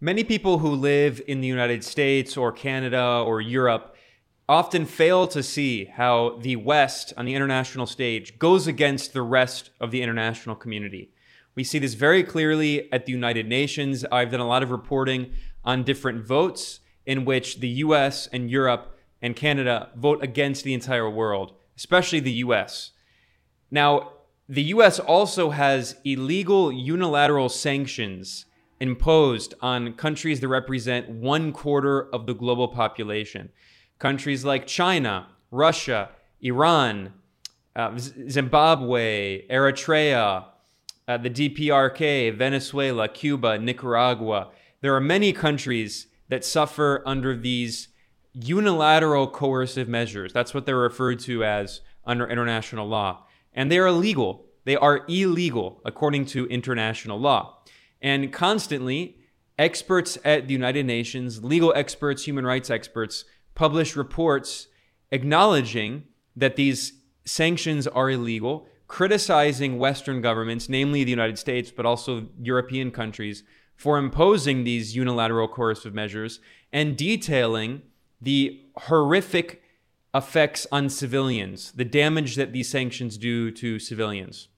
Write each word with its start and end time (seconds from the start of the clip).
Many 0.00 0.22
people 0.22 0.58
who 0.58 0.68
live 0.68 1.20
in 1.26 1.40
the 1.40 1.48
United 1.48 1.82
States 1.82 2.36
or 2.36 2.52
Canada 2.52 3.20
or 3.26 3.40
Europe 3.40 3.96
often 4.48 4.86
fail 4.86 5.26
to 5.26 5.42
see 5.42 5.86
how 5.86 6.38
the 6.40 6.54
West 6.54 7.12
on 7.16 7.24
the 7.24 7.34
international 7.34 7.84
stage 7.84 8.38
goes 8.38 8.68
against 8.68 9.12
the 9.12 9.22
rest 9.22 9.70
of 9.80 9.90
the 9.90 10.00
international 10.00 10.54
community. 10.54 11.10
We 11.56 11.64
see 11.64 11.80
this 11.80 11.94
very 11.94 12.22
clearly 12.22 12.92
at 12.92 13.06
the 13.06 13.12
United 13.12 13.48
Nations. 13.48 14.04
I've 14.12 14.30
done 14.30 14.38
a 14.38 14.46
lot 14.46 14.62
of 14.62 14.70
reporting 14.70 15.32
on 15.64 15.82
different 15.82 16.24
votes 16.24 16.78
in 17.04 17.24
which 17.24 17.58
the 17.58 17.82
US 17.82 18.28
and 18.28 18.48
Europe 18.48 18.96
and 19.20 19.34
Canada 19.34 19.90
vote 19.96 20.22
against 20.22 20.62
the 20.62 20.74
entire 20.74 21.10
world, 21.10 21.54
especially 21.76 22.20
the 22.20 22.44
US. 22.44 22.92
Now, 23.68 24.12
the 24.48 24.62
US 24.74 25.00
also 25.00 25.50
has 25.50 25.96
illegal 26.04 26.70
unilateral 26.70 27.48
sanctions 27.48 28.44
imposed 28.80 29.54
on 29.60 29.92
countries 29.94 30.40
that 30.40 30.48
represent 30.48 31.08
one 31.08 31.52
quarter 31.52 32.08
of 32.14 32.26
the 32.26 32.34
global 32.34 32.68
population. 32.68 33.50
Countries 33.98 34.44
like 34.44 34.66
China, 34.66 35.28
Russia, 35.50 36.10
Iran, 36.40 37.12
uh, 37.74 37.96
Zimbabwe, 37.96 39.46
Eritrea, 39.48 40.44
uh, 41.06 41.16
the 41.16 41.30
DPRK, 41.30 42.36
Venezuela, 42.36 43.08
Cuba, 43.08 43.58
Nicaragua. 43.58 44.50
There 44.80 44.94
are 44.94 45.00
many 45.00 45.32
countries 45.32 46.06
that 46.28 46.44
suffer 46.44 47.02
under 47.06 47.36
these 47.36 47.88
unilateral 48.34 49.26
coercive 49.26 49.88
measures. 49.88 50.32
That's 50.32 50.54
what 50.54 50.66
they're 50.66 50.76
referred 50.76 51.18
to 51.20 51.44
as 51.44 51.80
under 52.04 52.28
international 52.28 52.86
law. 52.86 53.24
And 53.52 53.72
they 53.72 53.78
are 53.78 53.86
illegal. 53.86 54.44
They 54.64 54.76
are 54.76 55.04
illegal 55.08 55.80
according 55.84 56.26
to 56.26 56.46
international 56.46 57.18
law. 57.18 57.57
And 58.00 58.32
constantly, 58.32 59.18
experts 59.58 60.18
at 60.24 60.46
the 60.46 60.52
United 60.52 60.86
Nations, 60.86 61.42
legal 61.42 61.72
experts, 61.74 62.24
human 62.24 62.46
rights 62.46 62.70
experts, 62.70 63.24
publish 63.54 63.96
reports 63.96 64.68
acknowledging 65.10 66.04
that 66.36 66.56
these 66.56 66.92
sanctions 67.24 67.86
are 67.86 68.10
illegal, 68.10 68.66
criticizing 68.86 69.78
Western 69.78 70.20
governments, 70.20 70.68
namely 70.68 71.04
the 71.04 71.10
United 71.10 71.38
States, 71.38 71.70
but 71.70 71.84
also 71.84 72.28
European 72.40 72.90
countries, 72.90 73.42
for 73.74 73.98
imposing 73.98 74.64
these 74.64 74.96
unilateral 74.96 75.48
coercive 75.48 75.94
measures 75.94 76.40
and 76.72 76.96
detailing 76.96 77.82
the 78.20 78.60
horrific 78.76 79.62
effects 80.14 80.66
on 80.72 80.88
civilians, 80.88 81.72
the 81.72 81.84
damage 81.84 82.34
that 82.36 82.52
these 82.52 82.68
sanctions 82.68 83.18
do 83.18 83.50
to 83.50 83.78
civilians. 83.78 84.48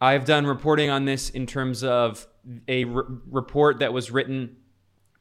I've 0.00 0.24
done 0.24 0.46
reporting 0.46 0.90
on 0.90 1.04
this 1.06 1.30
in 1.30 1.46
terms 1.46 1.82
of 1.82 2.26
a 2.68 2.84
re- 2.84 3.04
report 3.30 3.78
that 3.78 3.92
was 3.92 4.10
written 4.10 4.56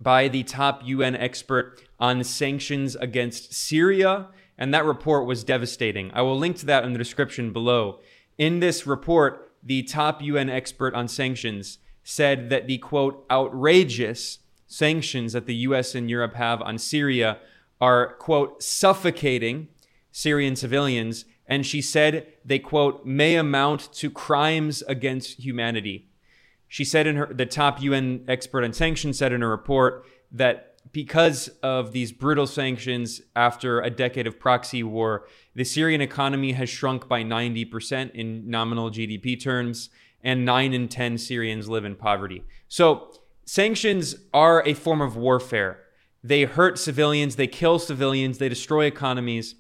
by 0.02 0.28
the 0.28 0.44
top 0.44 0.82
UN 0.84 1.16
expert 1.16 1.82
on 2.00 2.24
sanctions 2.24 2.96
against 2.98 3.54
Syria, 3.54 4.28
and 4.58 4.74
that 4.74 4.86
report 4.86 5.26
was 5.26 5.44
devastating. 5.44 6.12
I 6.14 6.22
will 6.22 6.38
link 6.38 6.58
to 6.58 6.66
that 6.66 6.84
in 6.84 6.92
the 6.92 7.00
description 7.00 7.54
below. 7.54 8.00
In 8.38 8.60
this 8.60 8.86
report, 8.86 9.54
the 9.64 9.84
top 9.84 10.22
UN 10.22 10.50
expert 10.50 10.94
on 10.94 11.08
sanctions 11.08 11.80
said 12.04 12.50
that 12.50 12.68
the 12.68 12.78
quote, 12.78 13.26
outrageous 13.32 14.40
sanctions 14.68 15.34
that 15.34 15.46
the 15.46 15.56
US 15.56 15.96
and 15.96 16.10
Europe 16.10 16.36
have 16.36 16.62
on 16.62 16.78
Syria 16.78 17.40
are, 17.80 18.14
quote, 18.16 18.62
suffocating 18.62 19.70
Syrian 20.12 20.56
civilians. 20.56 21.26
And 21.48 21.66
she 21.66 21.82
said 21.82 22.28
they, 22.44 22.60
quote, 22.60 23.06
may 23.06 23.36
amount 23.36 23.94
to 23.94 24.10
crimes 24.10 24.82
against 24.88 25.40
humanity. 25.40 26.10
She 26.68 26.84
said 26.84 27.08
in 27.08 27.16
her, 27.16 27.32
the 27.32 27.46
top 27.46 27.82
UN 27.82 28.26
expert 28.28 28.64
on 28.64 28.74
sanctions 28.74 29.18
said 29.18 29.32
in 29.32 29.42
her 29.42 29.50
report 29.50 30.06
that 30.32 30.76
because 30.92 31.50
of 31.62 31.92
these 31.92 32.12
brutal 32.12 32.48
sanctions 32.48 33.22
after 33.36 33.82
a 33.82 33.90
decade 33.90 34.28
of 34.28 34.40
proxy 34.40 34.84
war, 34.84 35.28
the 35.54 35.64
Syrian 35.64 36.02
economy 36.02 36.54
has 36.54 36.70
shrunk 36.70 37.08
by 37.08 37.24
90% 37.24 38.12
in 38.12 38.50
nominal 38.50 38.92
GDP 38.92 39.42
terms, 39.42 39.90
and 40.24 40.46
9 40.46 40.74
in 40.74 40.88
10 40.88 41.18
Syrians 41.18 41.70
live 41.70 41.86
in 41.86 41.96
poverty. 41.96 42.44
So, 42.68 43.12
sanctions 43.46 44.16
are 44.34 44.66
a 44.66 44.74
form 44.74 45.02
of 45.02 45.16
warfare. 45.16 45.82
They 46.24 46.44
hurt 46.44 46.80
civilians, 46.80 47.36
they 47.36 47.48
kill 47.48 47.78
civilians, 47.78 48.40
they 48.40 48.50
destroy 48.50 48.86
economies. 48.86 49.56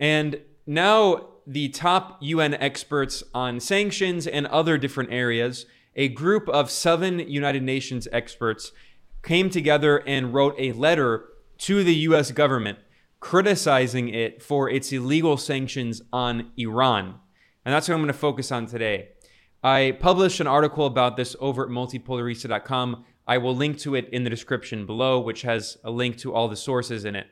And 0.00 0.40
now, 0.68 1.30
the 1.46 1.70
top 1.70 2.18
UN 2.20 2.52
experts 2.52 3.22
on 3.32 3.58
sanctions 3.58 4.26
and 4.26 4.46
other 4.48 4.76
different 4.76 5.10
areas 5.10 5.64
a 5.96 6.08
group 6.08 6.46
of 6.50 6.70
seven 6.70 7.18
United 7.20 7.62
Nations 7.62 8.06
experts 8.12 8.70
came 9.22 9.48
together 9.48 9.96
and 10.06 10.34
wrote 10.34 10.54
a 10.58 10.72
letter 10.72 11.24
to 11.58 11.82
the 11.82 11.94
US 11.94 12.32
government 12.32 12.78
criticizing 13.18 14.10
it 14.10 14.42
for 14.42 14.68
its 14.68 14.92
illegal 14.92 15.38
sanctions 15.38 16.02
on 16.12 16.52
Iran. 16.58 17.14
And 17.64 17.74
that's 17.74 17.88
what 17.88 17.94
I'm 17.94 18.00
going 18.00 18.08
to 18.08 18.12
focus 18.18 18.52
on 18.52 18.66
today. 18.66 19.08
I 19.64 19.96
published 19.98 20.40
an 20.40 20.46
article 20.46 20.84
about 20.84 21.16
this 21.16 21.34
over 21.40 21.64
at 21.64 21.70
multipolarista.com. 21.70 23.04
I 23.26 23.38
will 23.38 23.56
link 23.56 23.78
to 23.78 23.94
it 23.94 24.08
in 24.10 24.22
the 24.22 24.30
description 24.30 24.84
below, 24.84 25.18
which 25.18 25.42
has 25.42 25.78
a 25.82 25.90
link 25.90 26.18
to 26.18 26.34
all 26.34 26.46
the 26.46 26.56
sources 26.56 27.06
in 27.06 27.16
it. 27.16 27.26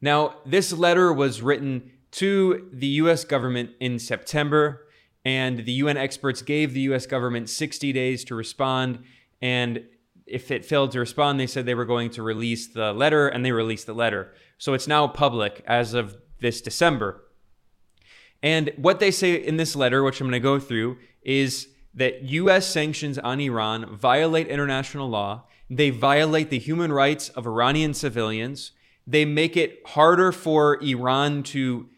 Now, 0.00 0.36
this 0.46 0.72
letter 0.72 1.12
was 1.12 1.42
written 1.42 1.90
to 2.12 2.68
the 2.72 2.86
US 2.86 3.24
government 3.24 3.70
in 3.80 3.98
September 3.98 4.86
and 5.24 5.64
the 5.64 5.72
UN 5.72 5.96
experts 5.96 6.42
gave 6.42 6.72
the 6.72 6.80
US 6.92 7.06
government 7.06 7.48
60 7.48 7.92
days 7.92 8.24
to 8.24 8.34
respond. 8.34 9.00
And 9.42 9.84
if 10.26 10.50
it 10.50 10.64
failed 10.64 10.92
to 10.92 11.00
respond, 11.00 11.38
they 11.38 11.46
said 11.46 11.66
they 11.66 11.74
were 11.74 11.84
going 11.84 12.10
to 12.10 12.22
release 12.22 12.68
the 12.68 12.92
letter, 12.92 13.28
and 13.28 13.44
they 13.44 13.52
released 13.52 13.86
the 13.86 13.94
letter. 13.94 14.32
So 14.58 14.74
it's 14.74 14.86
now 14.86 15.08
public 15.08 15.62
as 15.66 15.92
of 15.92 16.16
this 16.40 16.60
December. 16.60 17.24
And 18.42 18.72
what 18.76 19.00
they 19.00 19.10
say 19.10 19.34
in 19.34 19.56
this 19.56 19.76
letter, 19.76 20.02
which 20.02 20.20
I'm 20.20 20.28
going 20.28 20.32
to 20.32 20.40
go 20.40 20.58
through, 20.58 20.98
is 21.22 21.68
that 21.94 22.22
US 22.22 22.66
sanctions 22.66 23.18
on 23.18 23.40
Iran 23.40 23.94
violate 23.96 24.46
international 24.46 25.08
law, 25.08 25.44
they 25.68 25.90
violate 25.90 26.50
the 26.50 26.58
human 26.58 26.92
rights 26.92 27.28
of 27.30 27.46
Iranian 27.46 27.92
civilians, 27.92 28.72
they 29.06 29.24
make 29.24 29.56
it 29.56 29.80
harder 29.88 30.30
for 30.32 30.82
Iran 30.82 31.42
to 31.42 31.88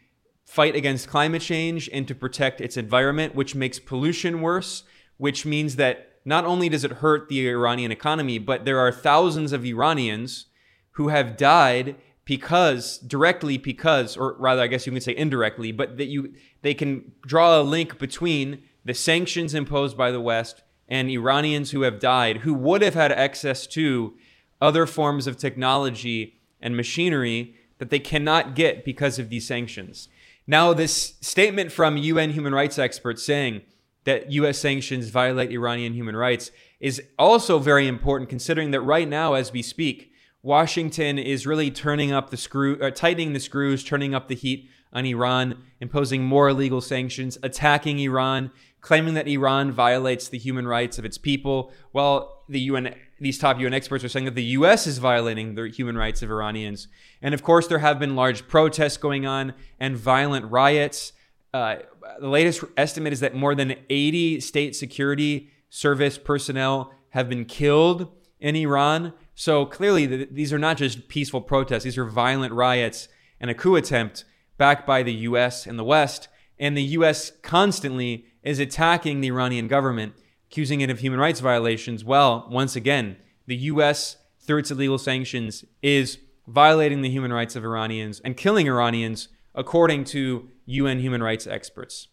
fight 0.52 0.76
against 0.76 1.08
climate 1.08 1.40
change 1.40 1.88
and 1.94 2.06
to 2.06 2.14
protect 2.14 2.60
its 2.60 2.76
environment, 2.76 3.34
which 3.34 3.54
makes 3.54 3.78
pollution 3.78 4.42
worse, 4.42 4.82
which 5.16 5.46
means 5.46 5.76
that 5.76 6.10
not 6.26 6.44
only 6.44 6.68
does 6.68 6.84
it 6.84 7.00
hurt 7.00 7.30
the 7.30 7.48
Iranian 7.48 7.90
economy, 7.90 8.38
but 8.38 8.66
there 8.66 8.78
are 8.78 8.92
thousands 8.92 9.54
of 9.54 9.64
Iranians 9.64 10.46
who 10.90 11.08
have 11.08 11.38
died 11.38 11.96
because 12.26 12.98
directly 12.98 13.56
because 13.56 14.14
or 14.14 14.36
rather 14.38 14.60
I 14.60 14.66
guess 14.66 14.84
you 14.86 14.92
could 14.92 15.02
say 15.02 15.16
indirectly, 15.16 15.72
but 15.72 15.96
that 15.96 16.08
you 16.08 16.34
they 16.60 16.74
can 16.74 17.12
draw 17.22 17.58
a 17.58 17.62
link 17.62 17.98
between 17.98 18.62
the 18.84 18.92
sanctions 18.92 19.54
imposed 19.54 19.96
by 19.96 20.10
the 20.10 20.20
West 20.20 20.62
and 20.86 21.08
Iranians 21.08 21.70
who 21.70 21.80
have 21.80 21.98
died 21.98 22.38
who 22.38 22.52
would 22.52 22.82
have 22.82 22.94
had 22.94 23.10
access 23.10 23.66
to 23.68 24.12
other 24.60 24.84
forms 24.84 25.26
of 25.26 25.38
technology 25.38 26.38
and 26.60 26.76
machinery 26.76 27.54
that 27.78 27.88
they 27.88 27.98
cannot 27.98 28.54
get 28.54 28.84
because 28.84 29.18
of 29.18 29.30
these 29.30 29.46
sanctions. 29.46 30.10
Now, 30.46 30.72
this 30.72 31.14
statement 31.20 31.70
from 31.70 31.96
UN 31.96 32.30
human 32.30 32.54
rights 32.54 32.78
experts 32.78 33.24
saying 33.24 33.62
that 34.04 34.32
US 34.32 34.58
sanctions 34.58 35.08
violate 35.08 35.52
Iranian 35.52 35.94
human 35.94 36.16
rights 36.16 36.50
is 36.80 37.00
also 37.18 37.58
very 37.58 37.86
important 37.86 38.28
considering 38.28 38.72
that 38.72 38.80
right 38.80 39.08
now, 39.08 39.34
as 39.34 39.52
we 39.52 39.62
speak, 39.62 40.12
Washington 40.42 41.18
is 41.18 41.46
really 41.46 41.70
turning 41.70 42.10
up 42.10 42.30
the 42.30 42.36
screw, 42.36 42.76
uh, 42.80 42.90
tightening 42.90 43.32
the 43.32 43.40
screws, 43.40 43.84
turning 43.84 44.12
up 44.12 44.26
the 44.26 44.34
heat 44.34 44.68
on 44.92 45.06
Iran, 45.06 45.62
imposing 45.80 46.24
more 46.24 46.48
illegal 46.48 46.80
sanctions, 46.80 47.38
attacking 47.44 48.00
Iran, 48.00 48.50
claiming 48.82 49.14
that 49.14 49.28
Iran 49.28 49.72
violates 49.72 50.28
the 50.28 50.38
human 50.38 50.66
rights 50.66 50.98
of 50.98 51.04
its 51.04 51.16
people, 51.16 51.72
while 51.92 52.42
the 52.48 52.60
UN, 52.60 52.94
these 53.20 53.38
top 53.38 53.58
UN 53.60 53.72
experts 53.72 54.04
are 54.04 54.08
saying 54.08 54.26
that 54.26 54.34
the 54.34 54.44
US 54.58 54.86
is 54.86 54.98
violating 54.98 55.54
the 55.54 55.68
human 55.68 55.96
rights 55.96 56.20
of 56.20 56.30
Iranians. 56.30 56.88
And 57.22 57.32
of 57.32 57.42
course, 57.42 57.68
there 57.68 57.78
have 57.78 58.00
been 58.00 58.16
large 58.16 58.48
protests 58.48 58.96
going 58.96 59.24
on 59.24 59.54
and 59.78 59.96
violent 59.96 60.50
riots. 60.50 61.12
Uh, 61.54 61.76
the 62.20 62.28
latest 62.28 62.64
estimate 62.76 63.12
is 63.12 63.20
that 63.20 63.34
more 63.34 63.54
than 63.54 63.76
80 63.88 64.40
state 64.40 64.74
security 64.74 65.50
service 65.70 66.18
personnel 66.18 66.92
have 67.10 67.28
been 67.28 67.44
killed 67.44 68.12
in 68.40 68.56
Iran. 68.56 69.12
So 69.36 69.64
clearly, 69.64 70.06
the, 70.06 70.28
these 70.30 70.52
are 70.52 70.58
not 70.58 70.76
just 70.76 71.08
peaceful 71.08 71.40
protests, 71.40 71.84
these 71.84 71.96
are 71.98 72.04
violent 72.04 72.52
riots 72.52 73.06
and 73.40 73.48
a 73.48 73.54
coup 73.54 73.76
attempt 73.76 74.24
backed 74.58 74.86
by 74.86 75.04
the 75.04 75.12
US 75.12 75.66
and 75.66 75.78
the 75.78 75.84
West. 75.84 76.26
And 76.58 76.76
the 76.76 76.82
US 76.82 77.30
constantly 77.42 78.26
is 78.42 78.58
attacking 78.58 79.20
the 79.20 79.28
Iranian 79.28 79.68
government, 79.68 80.14
accusing 80.50 80.80
it 80.80 80.90
of 80.90 81.00
human 81.00 81.20
rights 81.20 81.40
violations. 81.40 82.04
Well, 82.04 82.46
once 82.50 82.76
again, 82.76 83.16
the 83.46 83.56
US, 83.56 84.16
through 84.40 84.58
its 84.58 84.70
illegal 84.70 84.98
sanctions, 84.98 85.64
is 85.82 86.18
violating 86.46 87.02
the 87.02 87.10
human 87.10 87.32
rights 87.32 87.56
of 87.56 87.64
Iranians 87.64 88.20
and 88.20 88.36
killing 88.36 88.68
Iranians, 88.68 89.28
according 89.54 90.04
to 90.04 90.48
UN 90.66 90.98
human 90.98 91.22
rights 91.22 91.46
experts. 91.46 92.08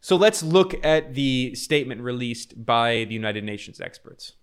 So 0.00 0.16
let's 0.16 0.42
look 0.42 0.74
at 0.84 1.14
the 1.14 1.54
statement 1.54 2.00
released 2.02 2.64
by 2.64 3.04
the 3.04 3.14
United 3.14 3.44
Nations 3.44 3.80
experts. 3.80 4.34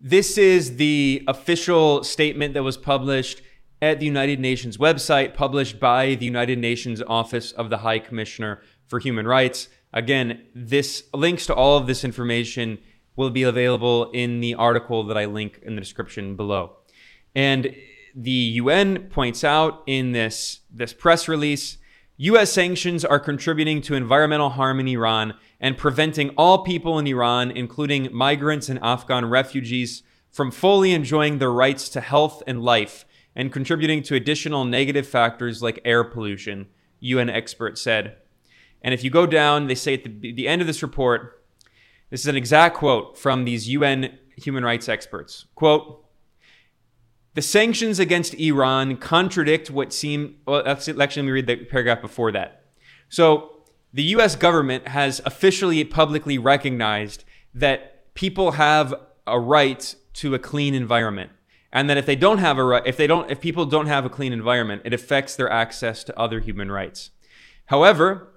This 0.00 0.38
is 0.38 0.76
the 0.76 1.22
official 1.28 2.04
statement 2.04 2.54
that 2.54 2.62
was 2.62 2.76
published 2.76 3.42
at 3.82 3.98
the 3.98 4.06
United 4.06 4.40
Nations 4.40 4.76
website, 4.76 5.34
published 5.34 5.80
by 5.80 6.14
the 6.14 6.26
United 6.26 6.58
Nations 6.58 7.02
Office 7.06 7.52
of 7.52 7.70
the 7.70 7.78
High 7.78 7.98
Commissioner 7.98 8.60
for 8.86 8.98
Human 8.98 9.26
Rights. 9.26 9.68
Again, 9.92 10.42
this 10.54 11.04
links 11.12 11.46
to 11.46 11.54
all 11.54 11.76
of 11.76 11.86
this 11.86 12.04
information 12.04 12.78
will 13.16 13.30
be 13.30 13.42
available 13.42 14.10
in 14.12 14.40
the 14.40 14.54
article 14.54 15.04
that 15.04 15.18
I 15.18 15.24
link 15.24 15.60
in 15.62 15.74
the 15.74 15.80
description 15.80 16.36
below. 16.36 16.76
And 17.34 17.74
the 18.14 18.30
UN 18.30 19.08
points 19.08 19.44
out 19.44 19.82
in 19.86 20.12
this, 20.12 20.60
this 20.72 20.92
press 20.92 21.28
release 21.28 21.78
US 22.22 22.52
sanctions 22.52 23.02
are 23.02 23.18
contributing 23.18 23.80
to 23.80 23.94
environmental 23.94 24.50
harm 24.50 24.78
in 24.78 24.86
Iran 24.88 25.32
and 25.58 25.78
preventing 25.78 26.28
all 26.36 26.62
people 26.64 26.98
in 26.98 27.06
Iran, 27.06 27.50
including 27.50 28.14
migrants 28.14 28.68
and 28.68 28.78
Afghan 28.82 29.24
refugees, 29.24 30.02
from 30.30 30.50
fully 30.50 30.92
enjoying 30.92 31.38
their 31.38 31.50
rights 31.50 31.88
to 31.88 32.02
health 32.02 32.42
and 32.46 32.62
life 32.62 33.06
and 33.34 33.50
contributing 33.50 34.02
to 34.02 34.14
additional 34.14 34.66
negative 34.66 35.06
factors 35.06 35.62
like 35.62 35.80
air 35.82 36.04
pollution, 36.04 36.66
UN 37.00 37.30
experts 37.30 37.80
said. 37.80 38.16
And 38.82 38.94
if 38.94 39.04
you 39.04 39.10
go 39.10 39.26
down, 39.26 39.66
they 39.66 39.74
say 39.74 39.94
at 39.94 40.04
the, 40.04 40.32
the 40.32 40.48
end 40.48 40.60
of 40.60 40.66
this 40.66 40.82
report, 40.82 41.42
this 42.10 42.20
is 42.20 42.26
an 42.26 42.36
exact 42.36 42.76
quote 42.76 43.16
from 43.16 43.44
these 43.44 43.68
UN 43.68 44.18
human 44.36 44.64
rights 44.64 44.88
experts. 44.88 45.46
Quote, 45.54 46.04
the 47.34 47.42
sanctions 47.42 47.98
against 47.98 48.34
Iran 48.34 48.96
contradict 48.96 49.70
what 49.70 49.92
seem. 49.92 50.38
Well, 50.46 50.66
actually, 50.66 50.94
let 50.94 51.16
me 51.16 51.30
read 51.30 51.46
the 51.46 51.56
paragraph 51.56 52.00
before 52.00 52.32
that. 52.32 52.64
So, 53.08 53.52
the 53.92 54.02
US 54.14 54.36
government 54.36 54.88
has 54.88 55.20
officially 55.24 55.84
publicly 55.84 56.38
recognized 56.38 57.24
that 57.54 58.14
people 58.14 58.52
have 58.52 58.94
a 59.26 59.38
right 59.38 59.94
to 60.14 60.34
a 60.34 60.38
clean 60.38 60.74
environment. 60.74 61.30
And 61.72 61.88
that 61.88 61.96
if 61.96 62.06
they 62.06 62.16
don't 62.16 62.38
have 62.38 62.58
a 62.58 62.64
right, 62.64 62.82
if 62.84 62.96
they 62.96 63.06
don't, 63.06 63.30
if 63.30 63.40
people 63.40 63.64
don't 63.64 63.86
have 63.86 64.04
a 64.04 64.10
clean 64.10 64.32
environment, 64.32 64.82
it 64.84 64.92
affects 64.92 65.36
their 65.36 65.50
access 65.50 66.02
to 66.04 66.18
other 66.18 66.40
human 66.40 66.70
rights. 66.70 67.10
However, 67.66 68.28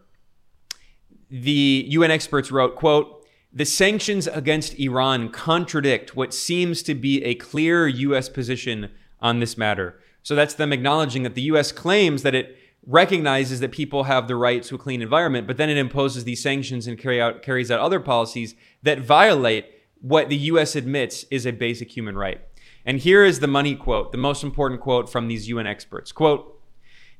the 1.33 1.85
UN 1.89 2.11
experts 2.11 2.51
wrote, 2.51 2.75
quote, 2.75 3.25
the 3.51 3.65
sanctions 3.65 4.27
against 4.27 4.75
Iran 4.79 5.29
contradict 5.29 6.15
what 6.15 6.31
seems 6.31 6.83
to 6.83 6.93
be 6.93 7.23
a 7.23 7.33
clear 7.33 7.87
U.S. 7.87 8.29
position 8.29 8.91
on 9.19 9.39
this 9.39 9.57
matter. 9.57 9.99
So 10.21 10.35
that's 10.35 10.53
them 10.53 10.71
acknowledging 10.71 11.23
that 11.23 11.33
the 11.33 11.41
U.S. 11.53 11.71
claims 11.71 12.21
that 12.21 12.35
it 12.35 12.55
recognizes 12.85 13.61
that 13.61 13.71
people 13.71 14.03
have 14.03 14.27
the 14.27 14.35
right 14.35 14.61
to 14.61 14.75
a 14.75 14.77
clean 14.77 15.01
environment, 15.01 15.47
but 15.47 15.57
then 15.57 15.71
it 15.71 15.77
imposes 15.77 16.23
these 16.23 16.43
sanctions 16.43 16.85
and 16.85 16.99
carry 16.99 17.19
out, 17.19 17.41
carries 17.41 17.71
out 17.71 17.79
other 17.79 17.99
policies 17.99 18.53
that 18.83 18.99
violate 18.99 19.65
what 20.01 20.29
the 20.29 20.37
U.S. 20.37 20.75
admits 20.75 21.25
is 21.31 21.47
a 21.47 21.51
basic 21.51 21.97
human 21.97 22.15
right. 22.15 22.41
And 22.85 22.99
here 22.99 23.25
is 23.25 23.39
the 23.39 23.47
money 23.47 23.75
quote, 23.75 24.11
the 24.11 24.19
most 24.19 24.43
important 24.43 24.81
quote 24.81 25.09
from 25.09 25.27
these 25.27 25.47
UN 25.49 25.65
experts. 25.65 26.11
Quote, 26.11 26.52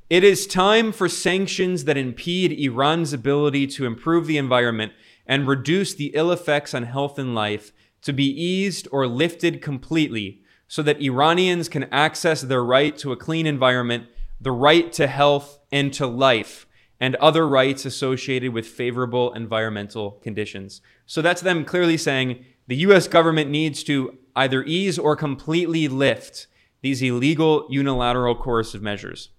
it 0.09 0.23
is 0.23 0.45
time 0.45 0.91
for 0.91 1.07
sanctions 1.07 1.85
that 1.85 1.97
impede 1.97 2.51
Iran's 2.51 3.13
ability 3.13 3.67
to 3.67 3.85
improve 3.85 4.27
the 4.27 4.37
environment 4.37 4.93
and 5.25 5.47
reduce 5.47 5.93
the 5.93 6.11
ill 6.13 6.31
effects 6.31 6.73
on 6.73 6.83
health 6.83 7.17
and 7.17 7.33
life 7.33 7.71
to 8.01 8.13
be 8.13 8.25
eased 8.25 8.87
or 8.91 9.07
lifted 9.07 9.61
completely 9.61 10.41
so 10.67 10.81
that 10.83 11.01
Iranians 11.01 11.69
can 11.69 11.85
access 11.85 12.41
their 12.41 12.63
right 12.63 12.97
to 12.97 13.11
a 13.11 13.17
clean 13.17 13.45
environment, 13.45 14.07
the 14.41 14.51
right 14.51 14.91
to 14.93 15.07
health 15.07 15.59
and 15.71 15.93
to 15.93 16.05
life, 16.05 16.67
and 16.99 17.15
other 17.15 17.47
rights 17.47 17.85
associated 17.85 18.53
with 18.53 18.67
favorable 18.67 19.33
environmental 19.33 20.11
conditions. 20.11 20.81
So 21.05 21.21
that's 21.21 21.41
them 21.41 21.63
clearly 21.65 21.97
saying 21.97 22.45
the 22.67 22.77
US 22.77 23.07
government 23.07 23.49
needs 23.49 23.83
to 23.83 24.17
either 24.35 24.63
ease 24.63 24.97
or 24.99 25.15
completely 25.15 25.87
lift 25.87 26.47
these 26.81 27.01
illegal 27.01 27.67
unilateral 27.69 28.35
coercive 28.35 28.81
measures. 28.81 29.29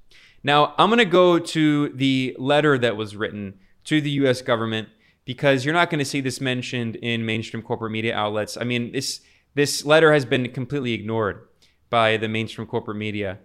Now, 0.44 0.74
I'm 0.76 0.90
going 0.90 0.98
to 0.98 1.06
go 1.06 1.38
to 1.38 1.88
the 1.88 2.36
letter 2.38 2.78
that 2.78 2.96
was 2.96 3.16
written 3.16 3.58
to 3.84 4.00
the 4.00 4.10
US 4.10 4.42
government 4.42 4.88
because 5.24 5.64
you're 5.64 5.74
not 5.74 5.90
going 5.90 5.98
to 5.98 6.04
see 6.04 6.20
this 6.20 6.40
mentioned 6.40 6.96
in 6.96 7.24
mainstream 7.24 7.62
corporate 7.62 7.92
media 7.92 8.14
outlets. 8.14 8.56
I 8.56 8.64
mean, 8.64 8.92
this 8.92 9.20
this 9.54 9.84
letter 9.84 10.12
has 10.12 10.24
been 10.24 10.50
completely 10.52 10.92
ignored 10.92 11.48
by 11.88 12.16
the 12.16 12.28
mainstream 12.28 12.66
corporate 12.66 12.96
media. 12.96 13.38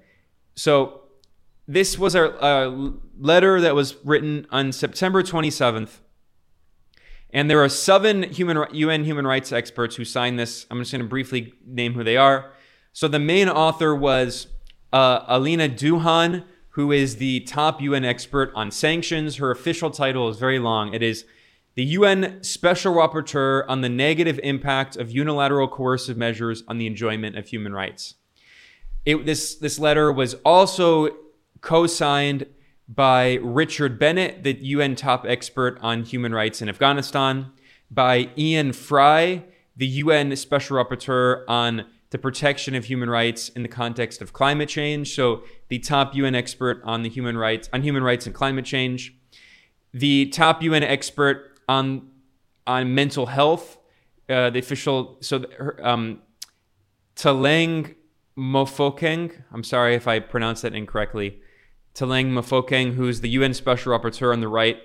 So 0.55 1.01
this 1.67 1.99
was 1.99 2.15
a, 2.15 2.29
a 2.41 2.93
letter 3.19 3.61
that 3.61 3.75
was 3.75 3.95
written 4.03 4.47
on 4.49 4.71
September 4.71 5.21
27th. 5.21 5.99
And 7.31 7.47
there 7.47 7.63
are 7.63 7.69
seven 7.69 8.23
human, 8.23 8.65
UN 8.71 9.03
human 9.03 9.27
rights 9.27 9.51
experts 9.51 9.95
who 9.95 10.03
signed 10.03 10.39
this. 10.39 10.65
I'm 10.71 10.79
just 10.79 10.91
going 10.91 11.03
to 11.03 11.07
briefly 11.07 11.53
name 11.63 11.93
who 11.93 12.03
they 12.03 12.17
are. 12.17 12.51
So 12.91 13.07
the 13.07 13.19
main 13.19 13.47
author 13.47 13.95
was 13.95 14.47
uh, 14.91 15.37
Alena 15.37 15.69
Douhan, 15.69 16.43
who 16.69 16.91
is 16.91 17.17
the 17.17 17.41
top 17.41 17.81
UN 17.81 18.05
expert 18.05 18.51
on 18.55 18.71
sanctions. 18.71 19.37
Her 19.37 19.51
official 19.51 19.91
title 19.91 20.29
is 20.29 20.37
very 20.37 20.59
long. 20.59 20.93
It 20.93 21.01
is 21.01 21.25
the 21.75 21.83
UN 21.85 22.43
Special 22.43 22.93
Rapporteur 22.93 23.63
on 23.67 23.81
the 23.81 23.89
negative 23.89 24.39
impact 24.43 24.95
of 24.95 25.11
unilateral 25.11 25.67
coercive 25.67 26.17
measures 26.17 26.63
on 26.67 26.77
the 26.77 26.87
enjoyment 26.87 27.37
of 27.37 27.47
human 27.47 27.73
rights. 27.73 28.15
It, 29.05 29.25
this, 29.25 29.55
this 29.55 29.79
letter 29.79 30.11
was 30.11 30.33
also 30.45 31.09
co 31.61 31.87
signed 31.87 32.45
by 32.87 33.35
Richard 33.41 33.99
Bennett, 33.99 34.43
the 34.43 34.53
UN 34.53 34.95
top 34.95 35.25
expert 35.27 35.77
on 35.81 36.03
human 36.03 36.33
rights 36.33 36.61
in 36.61 36.69
Afghanistan, 36.69 37.51
by 37.91 38.29
Ian 38.37 38.73
Fry, 38.73 39.43
the 39.77 39.87
UN 39.87 40.35
Special 40.35 40.83
Rapporteur 40.83 41.43
on 41.47 41.85
the 42.11 42.17
protection 42.17 42.75
of 42.75 42.85
human 42.85 43.09
rights 43.09 43.49
in 43.49 43.63
the 43.63 43.69
context 43.69 44.21
of 44.21 44.33
climate 44.33 44.69
change. 44.69 45.15
So, 45.15 45.43
the 45.67 45.79
top 45.79 46.15
UN 46.15 46.35
expert 46.35 46.81
on 46.83 47.03
the 47.03 47.09
human 47.09 47.37
rights 47.37 47.69
on 47.71 47.83
human 47.83 48.03
rights 48.03 48.25
and 48.25 48.35
climate 48.35 48.65
change, 48.65 49.15
the 49.93 50.27
top 50.27 50.63
UN 50.63 50.83
expert 50.83 51.59
on 51.67 52.09
on 52.65 52.93
mental 52.93 53.27
health. 53.27 53.77
Uh, 54.27 54.49
the 54.51 54.59
official 54.59 55.17
so 55.21 55.43
um, 55.81 56.21
Theleng 57.15 57.95
Mofokeng. 58.37 59.43
I'm 59.51 59.63
sorry 59.63 59.95
if 59.95 60.07
I 60.07 60.19
pronounced 60.19 60.61
that 60.61 60.73
incorrectly. 60.73 61.41
Taleng 61.93 62.27
Mofokeng, 62.27 62.93
who's 62.93 63.19
the 63.21 63.29
UN 63.29 63.53
Special 63.53 63.97
Rapporteur 63.97 64.31
on 64.31 64.39
the 64.39 64.47
right 64.47 64.77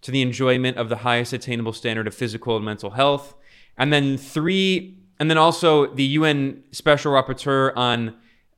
to 0.00 0.10
the 0.10 0.22
enjoyment 0.22 0.78
of 0.78 0.88
the 0.88 0.96
highest 0.96 1.32
attainable 1.32 1.74
standard 1.74 2.06
of 2.06 2.14
physical 2.14 2.56
and 2.56 2.64
mental 2.64 2.92
health, 2.92 3.34
and 3.76 3.92
then 3.92 4.16
three, 4.16 4.98
and 5.22 5.30
then 5.30 5.38
also 5.38 5.86
the 5.86 6.02
UN 6.18 6.64
Special 6.72 7.12
Rapporteur 7.12 7.72
on 7.76 8.16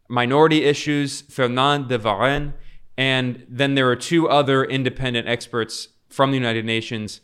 minority 0.08 0.64
issues, 0.64 1.20
Fernand 1.20 1.90
de 1.90 1.98
Varennes, 1.98 2.54
and 2.96 3.44
then 3.50 3.74
there 3.74 3.86
are 3.90 3.96
two 3.96 4.30
other 4.30 4.64
independent 4.64 5.28
experts 5.28 5.88
from 6.08 6.30
the 6.30 6.38
United 6.38 6.64
Nations 6.64 7.20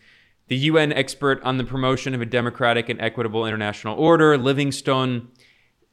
the 0.48 0.58
UN 0.58 0.92
expert 0.92 1.42
on 1.42 1.56
the 1.56 1.64
promotion 1.64 2.14
of 2.14 2.20
a 2.20 2.26
democratic 2.26 2.90
and 2.90 3.00
equitable 3.00 3.46
international 3.46 3.98
order, 3.98 4.36
Livingstone 4.36 5.28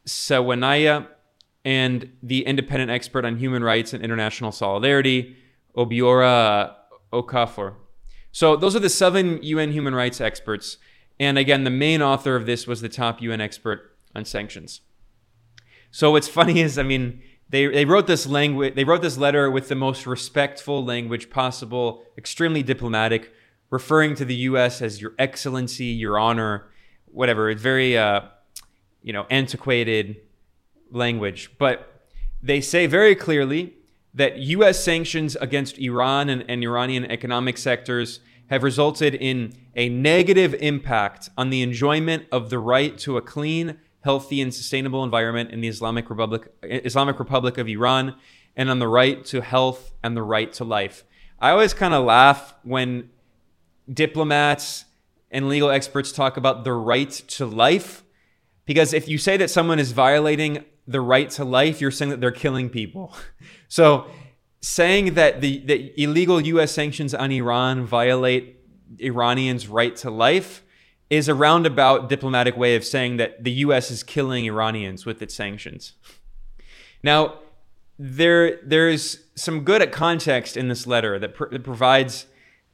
Sewanyana, 0.06 1.08
and 1.64 2.12
the 2.22 2.46
independent 2.46 2.92
expert 2.92 3.24
on 3.24 3.38
human 3.38 3.64
rights 3.64 3.94
and 3.94 4.04
international 4.04 4.52
solidarity, 4.52 5.38
Obiora 5.78 6.76
Okafor. 7.14 7.76
So 8.34 8.58
those 8.58 8.76
are 8.76 8.80
the 8.80 8.90
seven 8.90 9.42
UN 9.42 9.72
human 9.72 9.96
rights 9.96 10.20
experts. 10.20 10.80
And 11.20 11.38
again, 11.38 11.64
the 11.64 11.70
main 11.70 12.02
author 12.02 12.36
of 12.36 12.46
this 12.46 12.68
was 12.68 12.82
the 12.82 12.90
top 12.90 13.22
UN 13.22 13.42
expert 13.42 13.98
on 14.16 14.26
sanctions. 14.26 14.82
So 15.92 16.12
what's 16.12 16.28
funny 16.40 16.62
is, 16.62 16.78
I 16.78 16.84
mean, 16.84 17.22
they, 17.50 17.68
they 17.68 17.86
wrote 17.86 18.08
this 18.08 18.28
language, 18.28 18.76
they 18.76 18.84
wrote 18.84 19.02
this 19.02 19.18
letter 19.18 19.50
with 19.50 19.70
the 19.70 19.76
most 19.76 20.06
respectful 20.06 20.84
language 20.84 21.30
possible, 21.30 22.04
extremely 22.18 22.62
diplomatic, 22.62 23.34
referring 23.70 24.16
to 24.16 24.26
the 24.26 24.36
U.S. 24.36 24.82
as 24.82 25.02
Your 25.02 25.14
Excellency, 25.18 25.86
Your 25.86 26.20
Honor, 26.20 26.68
whatever. 27.06 27.50
It's 27.50 27.62
very, 27.62 27.98
uh, 27.98 28.22
you 29.02 29.14
know, 29.14 29.26
antiquated 29.30 30.18
language. 30.92 31.52
But 31.58 32.10
they 32.42 32.62
say 32.62 32.86
very 32.86 33.16
clearly 33.16 33.74
that 34.14 34.38
U.S. 34.38 34.84
sanctions 34.84 35.36
against 35.38 35.78
Iran 35.78 36.30
and, 36.30 36.44
and 36.50 36.64
Iranian 36.64 37.06
economic 37.10 37.58
sectors 37.58 38.20
have 38.50 38.64
resulted 38.64 39.14
in 39.16 39.54
a 39.76 39.90
negative 39.90 40.54
impact 40.56 41.30
on 41.38 41.50
the 41.50 41.62
enjoyment 41.62 42.26
of 42.32 42.50
the 42.50 42.60
right 42.60 42.98
to 43.00 43.18
a 43.18 43.22
clean, 43.22 43.78
healthy, 44.02 44.42
and 44.42 44.54
sustainable 44.54 45.04
environment 45.04 45.52
in 45.52 45.62
the 45.62 45.68
Islamic 45.68 46.10
Republic, 46.10 46.52
Islamic 46.64 47.20
Republic 47.20 47.58
of 47.58 47.68
Iran, 47.68 48.16
and 48.56 48.70
on 48.70 48.80
the 48.80 48.88
right 48.88 49.24
to 49.26 49.42
health 49.42 49.94
and 50.04 50.16
the 50.16 50.24
right 50.24 50.52
to 50.54 50.64
life. 50.64 51.04
I 51.40 51.52
always 51.52 51.74
kind 51.74 51.94
of 51.94 52.06
laugh 52.06 52.56
when 52.64 53.10
diplomats 53.92 54.86
and 55.30 55.50
legal 55.50 55.70
experts 55.70 56.12
talk 56.12 56.38
about 56.38 56.64
the 56.64 56.74
right 56.74 57.12
to 57.12 57.46
life. 57.46 58.04
Because 58.66 58.94
if 58.94 59.08
you 59.08 59.18
say 59.18 59.38
that 59.38 59.50
someone 59.50 59.80
is 59.80 59.92
violating 59.92 60.66
the 60.88 61.02
right 61.02 61.30
to 61.32 61.46
life, 61.46 61.82
you're 61.82 61.92
saying 61.92 62.12
that 62.12 62.22
they're 62.22 62.32
killing 62.32 62.70
people. 62.70 63.16
So 63.70 64.08
saying 64.62 65.14
that 65.14 65.42
the, 65.42 65.60
the 65.60 66.02
illegal 66.02 66.42
US 66.42 66.72
sanctions 66.72 67.14
on 67.14 67.32
Iran 67.32 67.86
violate 67.86 68.60
Iranians' 69.00 69.68
right 69.68 69.96
to 69.98 70.10
life 70.10 70.64
is 71.10 71.30
a 71.30 71.36
roundabout 71.36 72.10
diplomatic 72.10 72.58
way 72.58 72.76
of 72.76 72.84
saying 72.84 73.18
that 73.18 73.44
the 73.44 73.52
US 73.52 73.92
is 73.92 74.04
killing 74.04 74.46
Iranians 74.46 75.06
with 75.06 75.22
its 75.22 75.34
sanctions. 75.34 75.94
Now, 77.04 77.40
there 78.00 78.60
there's 78.64 79.24
some 79.36 79.64
good 79.64 79.92
context 79.92 80.58
in 80.58 80.68
this 80.68 80.86
letter 80.86 81.18
that, 81.20 81.34
pr- 81.36 81.50
that 81.50 81.64
provides 81.64 82.28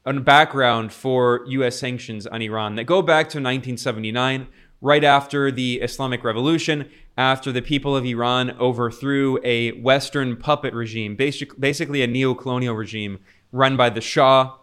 a 0.06 0.14
background 0.14 0.92
for 0.92 1.46
US 1.48 1.78
sanctions 1.78 2.28
on 2.28 2.42
Iran 2.42 2.76
that 2.76 2.86
go 2.86 3.02
back 3.02 3.28
to 3.30 3.38
1979, 3.38 4.48
right 4.82 5.04
after 5.04 5.52
the 5.52 5.80
Islamic 5.82 6.24
Revolution, 6.24 6.90
after 7.18 7.52
the 7.52 7.62
people 7.62 7.96
of 7.96 8.06
Iran 8.06 8.52
overthrew 8.60 9.40
a 9.44 9.72
Western 9.74 10.36
puppet 10.36 10.74
regime, 10.74 11.16
basic, 11.16 11.60
basically 11.60 12.02
a 12.02 12.08
neo 12.08 12.34
colonial 12.34 12.76
regime 12.76 13.20
run 13.52 13.78
by 13.78 13.90
the 13.90 14.02
Shah. 14.02 14.56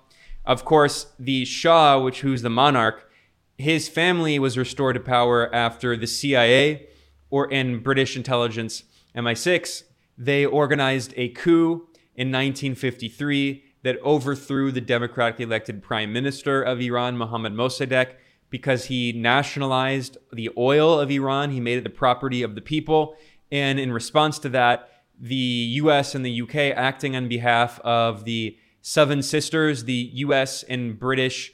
Of 0.45 0.65
course, 0.65 1.13
the 1.19 1.45
Shah, 1.45 2.01
which 2.01 2.21
who's 2.21 2.43
the 2.43 2.51
monarch, 2.51 3.11
his 3.57 3.89
family 3.89 4.39
was 4.39 4.59
restored 4.59 4.95
to 4.95 5.01
power 5.01 5.55
after 5.55 5.97
the 5.97 6.07
CIA 6.07 6.89
or 7.29 7.51
in 7.51 7.81
British 7.81 8.17
intelligence 8.17 8.85
MI6 9.15 9.85
they 10.21 10.45
organized 10.45 11.15
a 11.17 11.31
coup 11.31 11.89
in 12.15 12.29
1953 12.29 13.65
that 13.83 13.99
overthrew 14.05 14.71
the 14.71 14.81
democratically 14.81 15.47
elected 15.47 15.83
prime 15.83 16.13
minister 16.13 16.63
of 16.63 16.79
Iran 16.81 17.17
Mohammad 17.17 17.55
Mossadegh 17.55 18.13
because 18.51 18.87
he 18.87 19.13
nationalized 19.13 20.19
the 20.33 20.51
oil 20.59 20.99
of 20.99 21.11
Iran 21.11 21.51
he 21.51 21.61
made 21.61 21.79
it 21.79 21.85
the 21.85 21.91
property 21.91 22.43
of 22.43 22.55
the 22.55 22.61
people 22.61 23.17
and 23.51 23.79
in 23.79 23.93
response 23.93 24.39
to 24.41 24.49
that 24.51 24.89
the 25.19 25.37
US 25.83 26.15
and 26.15 26.25
the 26.25 26.43
UK 26.43 26.57
acting 26.77 27.15
on 27.15 27.29
behalf 27.29 27.79
of 27.81 28.25
the 28.25 28.57
Seven 28.83 29.23
Sisters 29.23 29.85
the 29.85 30.11
US 30.15 30.63
and 30.65 30.99
British 30.99 31.53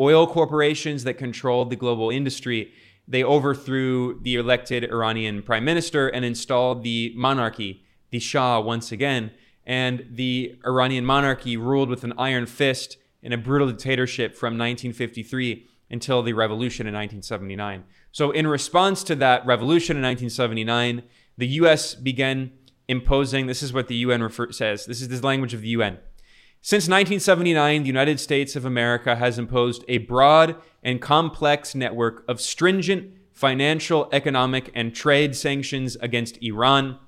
oil 0.00 0.26
corporations 0.26 1.04
that 1.04 1.14
controlled 1.14 1.70
the 1.70 1.76
global 1.76 2.10
industry. 2.10 2.72
They 3.06 3.22
overthrew 3.22 4.20
the 4.22 4.36
elected 4.36 4.84
Iranian 4.84 5.42
prime 5.42 5.64
minister 5.64 6.08
and 6.08 6.24
installed 6.24 6.82
the 6.82 7.12
monarchy, 7.16 7.84
the 8.10 8.18
Shah, 8.18 8.60
once 8.60 8.92
again. 8.92 9.30
And 9.66 10.06
the 10.10 10.58
Iranian 10.66 11.04
monarchy 11.04 11.56
ruled 11.56 11.88
with 11.88 12.04
an 12.04 12.14
iron 12.18 12.46
fist 12.46 12.96
in 13.22 13.32
a 13.32 13.38
brutal 13.38 13.68
dictatorship 13.68 14.34
from 14.34 14.58
1953 14.58 15.68
until 15.94 16.22
the 16.22 16.34
revolution 16.34 16.86
in 16.86 16.92
1979. 16.92 17.84
So, 18.12 18.30
in 18.30 18.46
response 18.46 19.02
to 19.04 19.14
that 19.16 19.46
revolution 19.46 19.96
in 19.96 20.02
1979, 20.02 21.02
the 21.38 21.48
US 21.62 21.94
began 21.94 22.52
imposing 22.86 23.46
this 23.46 23.62
is 23.62 23.72
what 23.72 23.88
the 23.88 23.96
UN 23.96 24.22
refer, 24.22 24.52
says, 24.52 24.84
this 24.84 25.00
is 25.00 25.08
the 25.08 25.26
language 25.26 25.54
of 25.54 25.62
the 25.62 25.68
UN 25.68 25.98
since 26.66 26.84
1979, 26.84 27.82
the 27.82 27.86
United 27.86 28.18
States 28.18 28.56
of 28.56 28.64
America 28.64 29.16
has 29.16 29.38
imposed 29.38 29.84
a 29.86 29.98
broad 29.98 30.56
and 30.82 30.98
complex 30.98 31.74
network 31.74 32.24
of 32.26 32.40
stringent 32.40 33.12
financial, 33.34 34.08
economic, 34.12 34.72
and 34.74 34.94
trade 34.94 35.36
sanctions 35.36 35.94
against 35.96 36.42
Iran, 36.42 36.98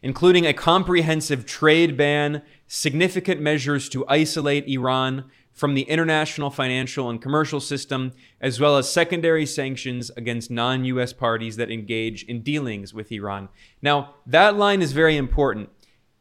including 0.00 0.46
a 0.46 0.52
comprehensive 0.52 1.44
trade 1.44 1.96
ban, 1.96 2.42
significant 2.68 3.40
measures 3.40 3.88
to 3.88 4.06
isolate 4.06 4.68
Iran 4.68 5.24
from 5.56 5.74
the 5.74 5.82
international 5.82 6.50
financial 6.50 7.08
and 7.08 7.20
commercial 7.20 7.60
system, 7.60 8.12
as 8.40 8.60
well 8.60 8.76
as 8.76 8.92
secondary 8.92 9.46
sanctions 9.46 10.10
against 10.16 10.50
non 10.50 10.84
US 10.84 11.12
parties 11.14 11.56
that 11.56 11.70
engage 11.70 12.22
in 12.24 12.42
dealings 12.42 12.92
with 12.94 13.10
Iran. 13.10 13.48
Now, 13.80 14.14
that 14.26 14.56
line 14.56 14.82
is 14.82 14.92
very 14.92 15.16
important 15.16 15.70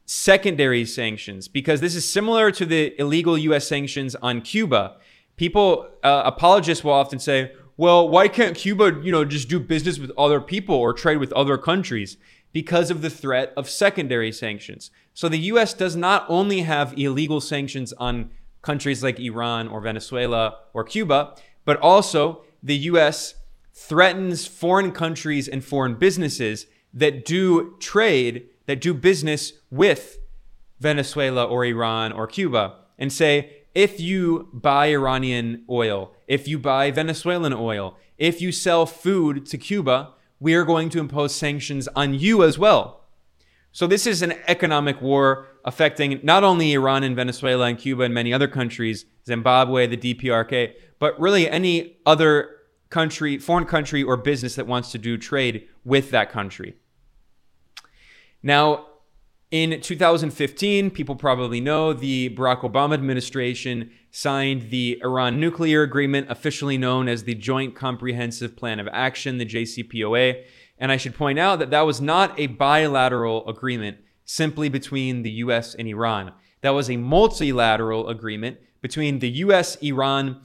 secondary 0.05 0.85
sanctions 0.85 1.47
because 1.47 1.81
this 1.81 1.95
is 1.95 2.09
similar 2.09 2.51
to 2.51 2.65
the 2.65 2.99
illegal 2.99 3.37
US 3.37 3.67
sanctions 3.67 4.15
on 4.15 4.41
Cuba. 4.41 4.97
People, 5.35 5.89
uh, 6.03 6.21
apologists 6.25 6.83
will 6.83 6.93
often 6.93 7.19
say, 7.19 7.51
well, 7.75 8.07
why 8.07 8.29
can't 8.29 8.55
Cuba, 8.55 9.01
you 9.03 9.11
know, 9.11 9.25
just 9.25 9.49
do 9.49 9.59
business 9.59 9.99
with 9.99 10.11
other 10.17 10.39
people 10.39 10.75
or 10.75 10.93
trade 10.93 11.17
with 11.17 11.33
other 11.33 11.57
countries? 11.57 12.15
Because 12.53 12.89
of 12.89 13.01
the 13.01 13.09
threat 13.09 13.51
of 13.57 13.69
secondary 13.69 14.31
sanctions. 14.31 14.91
So 15.13 15.27
the 15.27 15.39
US 15.39 15.73
does 15.73 15.97
not 15.97 16.25
only 16.29 16.61
have 16.61 16.97
illegal 16.97 17.41
sanctions 17.41 17.91
on 17.93 18.29
countries 18.65 19.03
like 19.03 19.19
Iran 19.19 19.67
or 19.67 19.79
Venezuela 19.79 20.57
or 20.73 20.83
Cuba, 20.83 21.35
but 21.63 21.77
also 21.79 22.43
the 22.61 22.75
US 22.91 23.35
threatens 23.73 24.47
foreign 24.47 24.91
countries 24.91 25.47
and 25.47 25.63
foreign 25.63 25.95
businesses 25.95 26.65
that 26.93 27.25
do 27.25 27.75
trade 27.79 28.47
that 28.65 28.81
do 28.81 28.93
business 28.93 29.53
with 29.69 30.17
Venezuela 30.79 31.45
or 31.45 31.63
Iran 31.63 32.11
or 32.11 32.25
Cuba 32.25 32.75
and 32.97 33.13
say, 33.13 33.63
if 33.75 33.99
you 33.99 34.49
buy 34.53 34.87
Iranian 34.87 35.63
oil, 35.69 36.13
if 36.27 36.47
you 36.47 36.57
buy 36.57 36.91
Venezuelan 36.91 37.53
oil, 37.53 37.97
if 38.17 38.41
you 38.41 38.51
sell 38.51 38.85
food 38.85 39.45
to 39.47 39.57
Cuba, 39.57 40.13
we 40.39 40.53
are 40.53 40.63
going 40.63 40.89
to 40.89 40.99
impose 40.99 41.35
sanctions 41.35 41.87
on 41.95 42.13
you 42.13 42.43
as 42.43 42.57
well. 42.57 43.04
So 43.75 43.87
this 43.87 44.07
is 44.07 44.21
an 44.21 44.35
economic 44.47 45.01
war 45.01 45.47
affecting 45.65 46.21
not 46.23 46.45
only 46.45 46.71
Iran 46.71 47.03
and 47.03 47.13
Venezuela 47.13 47.65
and 47.65 47.77
Cuba 47.77 48.03
and 48.03 48.13
many 48.13 48.31
other 48.31 48.47
countries, 48.47 49.03
Zimbabwe, 49.25 49.85
the 49.85 49.97
DPRK, 49.97 50.75
but 50.97 51.19
really 51.19 51.49
any 51.49 51.97
other 52.05 52.51
country, 52.89 53.37
foreign 53.37 53.65
country 53.65 54.01
or 54.01 54.15
business 54.15 54.55
that 54.55 54.65
wants 54.65 54.93
to 54.93 54.97
do 54.97 55.17
trade 55.17 55.67
with 55.83 56.09
that 56.11 56.31
country. 56.31 56.77
Now, 58.41 58.85
in 59.51 59.81
2015, 59.81 60.89
people 60.91 61.17
probably 61.17 61.59
know 61.59 61.91
the 61.91 62.29
Barack 62.29 62.61
Obama 62.61 62.93
administration 62.93 63.91
signed 64.09 64.69
the 64.69 65.01
Iran 65.03 65.37
nuclear 65.37 65.81
agreement, 65.81 66.31
officially 66.31 66.77
known 66.77 67.09
as 67.09 67.25
the 67.25 67.35
Joint 67.35 67.75
Comprehensive 67.75 68.55
Plan 68.55 68.79
of 68.79 68.87
Action, 68.93 69.37
the 69.37 69.45
JCPOA. 69.45 70.45
And 70.77 70.91
I 70.91 70.97
should 70.97 71.15
point 71.15 71.39
out 71.39 71.59
that 71.59 71.69
that 71.69 71.85
was 71.85 72.01
not 72.01 72.37
a 72.39 72.47
bilateral 72.47 73.47
agreement 73.47 73.97
simply 74.25 74.69
between 74.69 75.21
the 75.21 75.31
US 75.31 75.75
and 75.75 75.87
Iran. 75.87 76.33
That 76.61 76.71
was 76.71 76.89
a 76.89 76.97
multilateral 76.97 78.09
agreement 78.09 78.57
between 78.81 79.19
the 79.19 79.29
US, 79.29 79.75
Iran, 79.77 80.41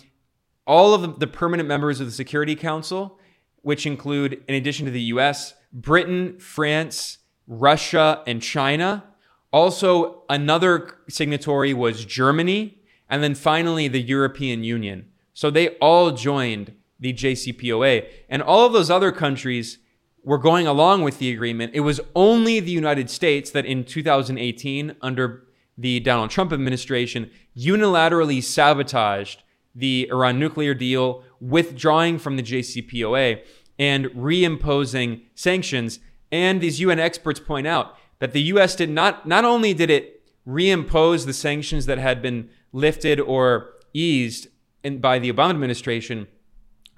all 0.67 0.95
of 0.95 1.19
the 1.19 1.27
permanent 1.27 1.69
members 1.69 2.01
of 2.01 2.07
the 2.07 2.13
Security 2.13 2.55
Council, 2.55 3.19
which 3.63 3.87
include, 3.87 4.43
in 4.47 4.55
addition 4.55 4.87
to 4.87 4.93
the 4.93 5.01
US, 5.15 5.55
Britain, 5.73 6.39
France, 6.39 7.19
Russia, 7.47 8.23
and 8.27 8.41
China. 8.41 9.05
Also, 9.53 10.23
another 10.29 10.99
signatory 11.09 11.75
was 11.75 12.05
Germany, 12.05 12.79
and 13.09 13.23
then 13.23 13.35
finally 13.35 13.89
the 13.89 14.01
European 14.01 14.63
Union. 14.63 15.07
So 15.35 15.51
they 15.51 15.71
all 15.79 16.13
joined 16.13 16.75
the 17.01 17.13
JCPOA. 17.13 18.07
And 18.29 18.43
all 18.43 18.67
of 18.67 18.73
those 18.73 18.91
other 18.91 19.11
countries 19.11 19.79
were 20.23 20.39
going 20.39 20.67
along 20.67 21.03
with 21.03 21.19
the 21.19 21.31
agreement. 21.33 21.73
It 21.75 21.81
was 21.81 22.01
only 22.15 22.61
the 22.61 22.71
United 22.71 23.11
States 23.11 23.51
that 23.51 23.65
in 23.65 23.85
2018, 23.85 24.97
under 25.01 25.45
the 25.79 26.01
Donald 26.01 26.31
Trump 26.31 26.53
administration, 26.53 27.31
unilaterally 27.57 28.43
sabotaged 28.43 29.43
the 29.75 30.09
Iran 30.11 30.39
nuclear 30.39 30.75
deal, 30.75 31.23
withdrawing 31.41 32.19
from 32.19 32.37
the 32.37 32.43
JCPOA 32.43 33.41
and 33.79 34.07
reimposing 34.07 35.23
sanctions 35.35 36.01
and 36.33 36.61
these 36.61 36.81
UN 36.81 36.99
experts 36.99 37.41
point 37.41 37.67
out 37.67 37.97
that 38.19 38.33
the 38.33 38.43
US 38.43 38.77
did 38.77 38.91
not, 38.91 39.27
not 39.27 39.45
only 39.45 39.75
did 39.75 39.91
it 39.91 40.23
reimpose 40.47 41.27
the 41.27 41.33
sanctions 41.33 41.87
that 41.87 41.99
had 41.99 42.23
been 42.23 42.49
lifted 42.73 43.21
or 43.21 43.71
eased 43.93 44.49
in, 44.83 44.99
by 44.99 45.19
the 45.19 45.33
Obama 45.33 45.51
administration, 45.51 46.27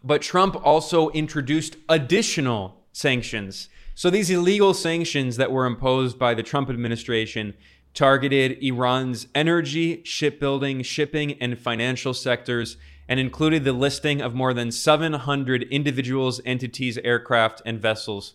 but 0.05 0.23
Trump 0.23 0.57
also 0.67 1.11
introduced 1.11 1.77
additional 1.89 2.82
sanctions. 2.93 3.69
So 3.95 4.11
these 4.11 4.31
illegal 4.31 4.75
sanctions 4.75 5.37
that 5.37 5.53
were 5.53 5.67
imposed 5.67 6.19
by 6.19 6.35
the 6.35 6.43
Trump 6.43 6.71
administration 6.71 7.55
targeted 7.95 8.63
Iran's 8.63 9.27
energy, 9.35 10.03
shipbuilding, 10.05 10.83
shipping, 10.83 11.33
and 11.41 11.59
financial 11.59 12.15
sectors 12.15 12.77
and 13.09 13.21
included 13.21 13.65
the 13.65 13.73
listing 13.73 14.23
of 14.23 14.35
more 14.35 14.55
than 14.55 14.71
700 14.71 15.65
individuals, 15.65 16.41
entities, 16.45 16.97
aircraft, 16.99 17.61
and 17.67 17.81
vessels 17.81 18.35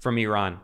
from 0.00 0.18
Iran. 0.18 0.58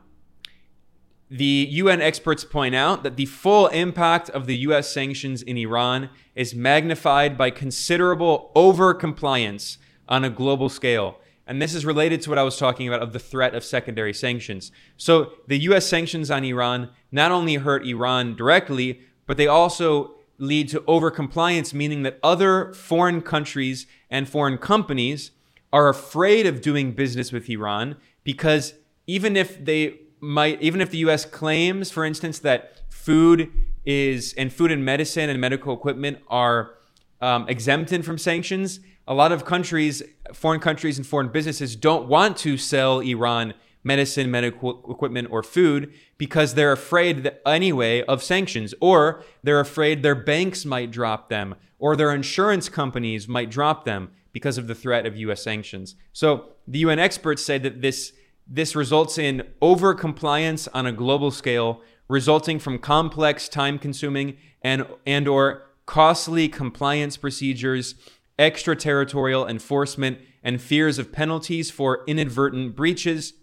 The 1.30 1.68
UN 1.70 2.00
experts 2.00 2.42
point 2.42 2.74
out 2.74 3.02
that 3.02 3.16
the 3.16 3.26
full 3.26 3.66
impact 3.68 4.30
of 4.30 4.46
the 4.46 4.56
US 4.56 4.90
sanctions 4.90 5.42
in 5.42 5.58
Iran 5.58 6.08
is 6.34 6.54
magnified 6.54 7.36
by 7.36 7.50
considerable 7.50 8.50
overcompliance 8.56 9.76
on 10.08 10.24
a 10.24 10.30
global 10.30 10.70
scale. 10.70 11.20
And 11.48 11.60
this 11.62 11.74
is 11.74 11.86
related 11.86 12.20
to 12.22 12.30
what 12.30 12.38
I 12.38 12.42
was 12.42 12.58
talking 12.58 12.86
about 12.86 13.02
of 13.02 13.14
the 13.14 13.18
threat 13.18 13.54
of 13.54 13.64
secondary 13.64 14.12
sanctions. 14.12 14.70
So 14.98 15.32
the 15.46 15.58
US 15.60 15.86
sanctions 15.86 16.30
on 16.30 16.44
Iran 16.44 16.90
not 17.10 17.32
only 17.32 17.54
hurt 17.54 17.86
Iran 17.86 18.36
directly, 18.36 19.00
but 19.26 19.38
they 19.38 19.46
also 19.46 20.14
lead 20.36 20.68
to 20.68 20.80
overcompliance, 20.82 21.72
meaning 21.72 22.02
that 22.02 22.18
other 22.22 22.72
foreign 22.74 23.22
countries 23.22 23.86
and 24.10 24.28
foreign 24.28 24.58
companies 24.58 25.30
are 25.72 25.88
afraid 25.88 26.46
of 26.46 26.60
doing 26.60 26.92
business 26.92 27.32
with 27.32 27.48
Iran 27.48 27.96
because 28.24 28.74
even 29.06 29.36
if 29.36 29.64
they 29.64 30.00
might, 30.20 30.60
even 30.60 30.80
if 30.80 30.90
the 30.90 30.98
U.S. 30.98 31.24
claims, 31.24 31.90
for 31.90 32.04
instance, 32.04 32.38
that 32.40 32.82
food 32.90 33.50
is 33.86 34.34
and 34.34 34.52
food 34.52 34.70
and 34.70 34.84
medicine 34.84 35.30
and 35.30 35.40
medical 35.40 35.72
equipment 35.72 36.18
are 36.28 36.74
um, 37.20 37.48
exempted 37.48 38.04
from 38.04 38.18
sanctions, 38.18 38.80
a 39.08 39.14
lot 39.14 39.32
of 39.32 39.44
countries, 39.44 40.02
foreign 40.34 40.60
countries 40.60 40.98
and 40.98 41.06
foreign 41.06 41.28
businesses 41.28 41.74
don't 41.74 42.06
want 42.06 42.36
to 42.36 42.58
sell 42.58 43.00
Iran 43.00 43.54
medicine, 43.82 44.30
medical 44.30 44.84
equipment, 44.90 45.28
or 45.30 45.42
food 45.42 45.92
because 46.18 46.54
they're 46.54 46.72
afraid 46.72 47.32
anyway 47.46 48.02
of 48.02 48.22
sanctions, 48.22 48.74
or 48.80 49.24
they're 49.42 49.60
afraid 49.60 50.02
their 50.02 50.14
banks 50.14 50.66
might 50.66 50.90
drop 50.90 51.30
them, 51.30 51.54
or 51.78 51.96
their 51.96 52.12
insurance 52.12 52.68
companies 52.68 53.26
might 53.26 53.50
drop 53.50 53.84
them 53.84 54.10
because 54.32 54.58
of 54.58 54.66
the 54.66 54.74
threat 54.74 55.06
of 55.06 55.16
US 55.16 55.42
sanctions. 55.42 55.94
So 56.12 56.50
the 56.66 56.80
UN 56.80 56.98
experts 56.98 57.42
say 57.42 57.58
that 57.58 57.80
this 57.80 58.12
this 58.50 58.74
results 58.74 59.18
in 59.18 59.42
over 59.60 59.94
compliance 59.94 60.68
on 60.68 60.86
a 60.86 60.92
global 60.92 61.30
scale, 61.30 61.82
resulting 62.08 62.58
from 62.58 62.78
complex, 62.78 63.48
time-consuming, 63.48 64.36
and 64.62 64.86
and 65.06 65.26
or 65.26 65.64
costly 65.86 66.48
compliance 66.50 67.16
procedures, 67.16 67.94
extraterritorial 68.38 69.46
enforcement, 69.46 70.18
and 70.42 70.60
fears 70.60 70.98
of 70.98 71.12
penalties 71.12 71.70
for 71.70 72.04
inadvertent 72.06 72.76
breaches, 72.76 73.34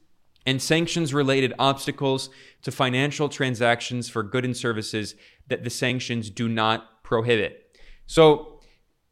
and 0.45 0.61
sanctions 0.61 1.13
related 1.13 1.53
obstacles 1.57 2.29
to 2.61 2.71
financial 2.71 3.29
transactions 3.29 4.07
for 4.09 4.23
goods 4.23 4.45
and 4.45 4.57
services 4.57 5.15
that 5.47 5.63
the 5.63 5.69
sanctions 5.69 6.29
do 6.29 6.47
not 6.47 7.03
prohibit. 7.03 7.77
So, 8.05 8.59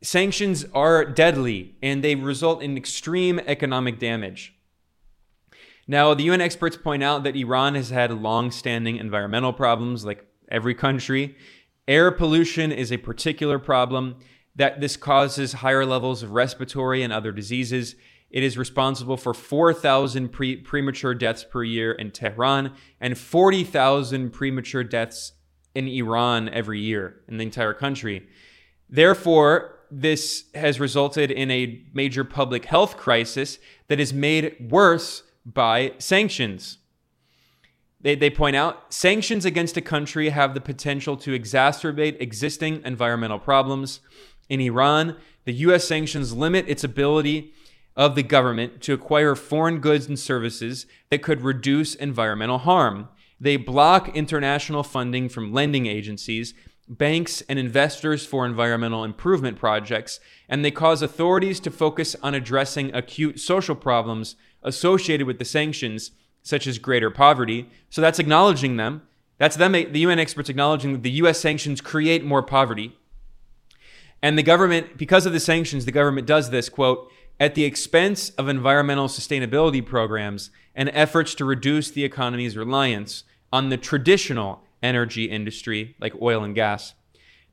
sanctions 0.01 0.65
are 0.73 1.05
deadly 1.05 1.75
and 1.81 2.03
they 2.03 2.15
result 2.15 2.61
in 2.61 2.77
extreme 2.77 3.39
economic 3.47 3.99
damage. 3.99 4.53
Now, 5.87 6.13
the 6.13 6.23
UN 6.23 6.41
experts 6.41 6.77
point 6.77 7.03
out 7.03 7.23
that 7.23 7.35
Iran 7.35 7.75
has 7.75 7.89
had 7.89 8.11
long 8.11 8.51
standing 8.51 8.97
environmental 8.97 9.53
problems, 9.53 10.05
like 10.05 10.25
every 10.49 10.75
country. 10.75 11.35
Air 11.87 12.11
pollution 12.11 12.71
is 12.71 12.91
a 12.91 12.97
particular 12.97 13.59
problem, 13.59 14.15
that 14.55 14.79
this 14.79 14.98
causes 14.98 15.53
higher 15.53 15.86
levels 15.86 16.24
of 16.24 16.31
respiratory 16.31 17.01
and 17.03 17.12
other 17.12 17.31
diseases 17.31 17.95
it 18.33 18.41
is 18.41 18.57
responsible 18.57 19.15
for 19.15 19.33
4,000 19.36 20.29
pre- 20.29 20.57
premature 20.57 21.13
deaths 21.13 21.43
per 21.43 21.63
year 21.63 21.91
in 21.91 22.10
Tehran 22.10 22.74
and 23.00 23.15
40,000 23.15 24.31
premature 24.31 24.83
deaths 24.83 25.33
in 25.75 25.88
Iran 25.88 26.50
every 26.50 26.79
year 26.79 27.22
in 27.27 27.38
the 27.38 27.43
entire 27.43 27.75
country. 27.75 28.27
Therefore, 28.89 29.75
this 29.91 30.45
has 30.55 30.79
resulted 30.79 31.29
in 31.29 31.51
a 31.51 31.86
major 31.93 32.24
public 32.24 32.65
health 32.65 32.98
crisis 32.98 33.60
that 33.88 34.00
is 34.00 34.12
made 34.12 34.67
worse 34.72 35.22
by 35.45 35.93
sanctions. 36.00 36.79
They, 38.01 38.15
they 38.15 38.31
point 38.31 38.55
out 38.55 38.91
sanctions 38.91 39.45
against 39.45 39.77
a 39.77 39.81
country 39.81 40.29
have 40.29 40.55
the 40.55 40.62
potential 40.62 41.15
to 41.17 41.38
exacerbate 41.38 42.19
existing 42.19 42.81
environmental 42.83 43.39
problems. 43.39 44.01
In 44.50 44.59
Iran, 44.62 45.17
the 45.45 45.53
U.S. 45.53 45.85
sanctions 45.85 46.33
limit 46.33 46.67
its 46.67 46.83
ability 46.83 47.53
of 47.95 48.15
the 48.15 48.23
government 48.23 48.81
to 48.81 48.93
acquire 48.93 49.35
foreign 49.35 49.79
goods 49.79 50.07
and 50.07 50.17
services 50.17 50.85
that 51.09 51.21
could 51.21 51.41
reduce 51.41 51.95
environmental 51.95 52.59
harm. 52.59 53.07
They 53.39 53.57
block 53.57 54.15
international 54.15 54.83
funding 54.83 55.29
from 55.29 55.53
lending 55.53 55.85
agencies, 55.85 56.53
banks, 56.88 57.41
and 57.47 57.59
investors 57.59 58.25
for 58.25 58.45
environmental 58.45 59.03
improvement 59.03 59.57
projects, 59.57 60.19
and 60.50 60.63
they 60.63 60.71
cause 60.71 61.01
authorities 61.01 61.59
to 61.62 61.71
focus 61.71 62.15
on 62.23 62.33
addressing 62.33 62.93
acute 62.93 63.39
social 63.39 63.75
problems 63.75 64.35
associated 64.63 65.27
with 65.27 65.39
the 65.39 65.45
sanctions, 65.45 66.12
such 66.41 66.67
as 66.67 66.79
greater 66.79 67.09
poverty. 67.09 67.69
So 67.89 68.01
that's 68.01 68.19
acknowledging 68.19 68.77
them. 68.77 69.03
That's 69.38 69.55
them, 69.55 69.73
the 69.73 70.00
UN 70.00 70.19
experts 70.19 70.50
acknowledging 70.50 70.93
that 70.93 71.03
the 71.03 71.12
US 71.12 71.39
sanctions 71.39 71.81
create 71.81 72.23
more 72.23 72.43
poverty. 72.43 72.97
And 74.24 74.38
the 74.38 74.44
government, 74.44 74.98
because 74.98 75.25
of 75.25 75.34
the 75.34 75.39
sanctions, 75.42 75.84
the 75.84 75.92
government 75.92 76.25
does 76.25 76.50
this, 76.50 76.70
quote, 76.70 77.12
at 77.42 77.56
the 77.56 77.65
expense 77.65 78.30
of 78.32 78.48
environmental 78.48 79.10
sustainability 79.10 79.86
programs 79.86 80.50
and 80.74 80.89
efforts 80.94 81.36
to 81.36 81.46
reduce 81.46 81.92
the 81.92 82.06
economy's 82.06 82.56
reliance 82.56 83.25
on 83.51 83.68
the 83.68 83.75
traditional 83.75 84.63
energy 84.82 85.25
industry 85.25 85.98
like 86.00 86.14
oil 86.22 86.42
and 86.42 86.55
gas. 86.55 86.94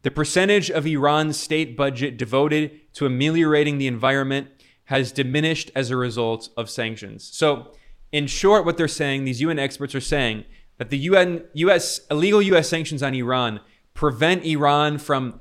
The 0.02 0.12
percentage 0.12 0.70
of 0.70 0.86
Iran's 0.86 1.36
state 1.36 1.76
budget 1.76 2.16
devoted 2.16 2.80
to 2.94 3.04
ameliorating 3.04 3.78
the 3.78 3.88
environment 3.88 4.48
has 4.84 5.10
diminished 5.10 5.72
as 5.74 5.90
a 5.90 5.96
result 5.96 6.50
of 6.56 6.70
sanctions. 6.70 7.28
So, 7.32 7.72
in 8.12 8.28
short, 8.28 8.64
what 8.64 8.76
they're 8.76 8.88
saying, 8.88 9.24
these 9.24 9.40
UN 9.40 9.58
experts 9.58 9.94
are 9.94 10.00
saying 10.00 10.44
that 10.78 10.90
the 10.90 10.98
UN, 10.98 11.44
US, 11.52 12.00
illegal 12.10 12.40
US 12.42 12.68
sanctions 12.68 13.02
on 13.02 13.14
Iran 13.14 13.60
prevent 13.92 14.44
Iran 14.44 14.98
from 14.98 15.40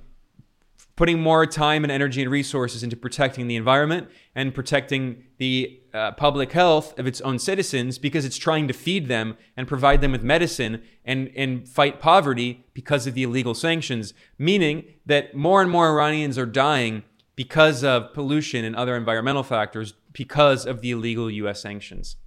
putting 0.99 1.21
more 1.21 1.45
time 1.45 1.85
and 1.85 1.93
energy 1.93 2.21
and 2.21 2.29
resources 2.29 2.83
into 2.83 2.93
protecting 2.97 3.47
the 3.47 3.55
environment 3.55 4.05
and 4.35 4.53
protecting 4.53 5.23
the 5.37 5.79
uh, 5.93 6.11
public 6.11 6.51
health 6.51 6.99
of 6.99 7.07
its 7.07 7.21
own 7.21 7.39
citizens 7.39 7.97
because 7.97 8.25
it's 8.25 8.35
trying 8.35 8.67
to 8.67 8.73
feed 8.73 9.07
them 9.07 9.37
and 9.55 9.65
provide 9.65 10.01
them 10.01 10.11
with 10.11 10.23
medicine 10.23 10.81
and, 11.05 11.31
and 11.37 11.69
fight 11.69 12.01
poverty 12.01 12.65
because 12.73 13.07
of 13.07 13.13
the 13.13 13.23
illegal 13.23 13.53
sanctions, 13.53 14.13
meaning 14.37 14.83
that 15.05 15.33
more 15.33 15.61
and 15.61 15.71
more 15.71 15.87
Iranians 15.87 16.37
are 16.37 16.45
dying 16.45 17.03
because 17.37 17.81
of 17.81 18.13
pollution 18.13 18.65
and 18.65 18.75
other 18.75 18.97
environmental 18.97 19.43
factors 19.43 19.93
because 20.11 20.65
of 20.65 20.81
the 20.81 20.91
illegal 20.91 21.31
US 21.31 21.61
sanctions. 21.61 22.17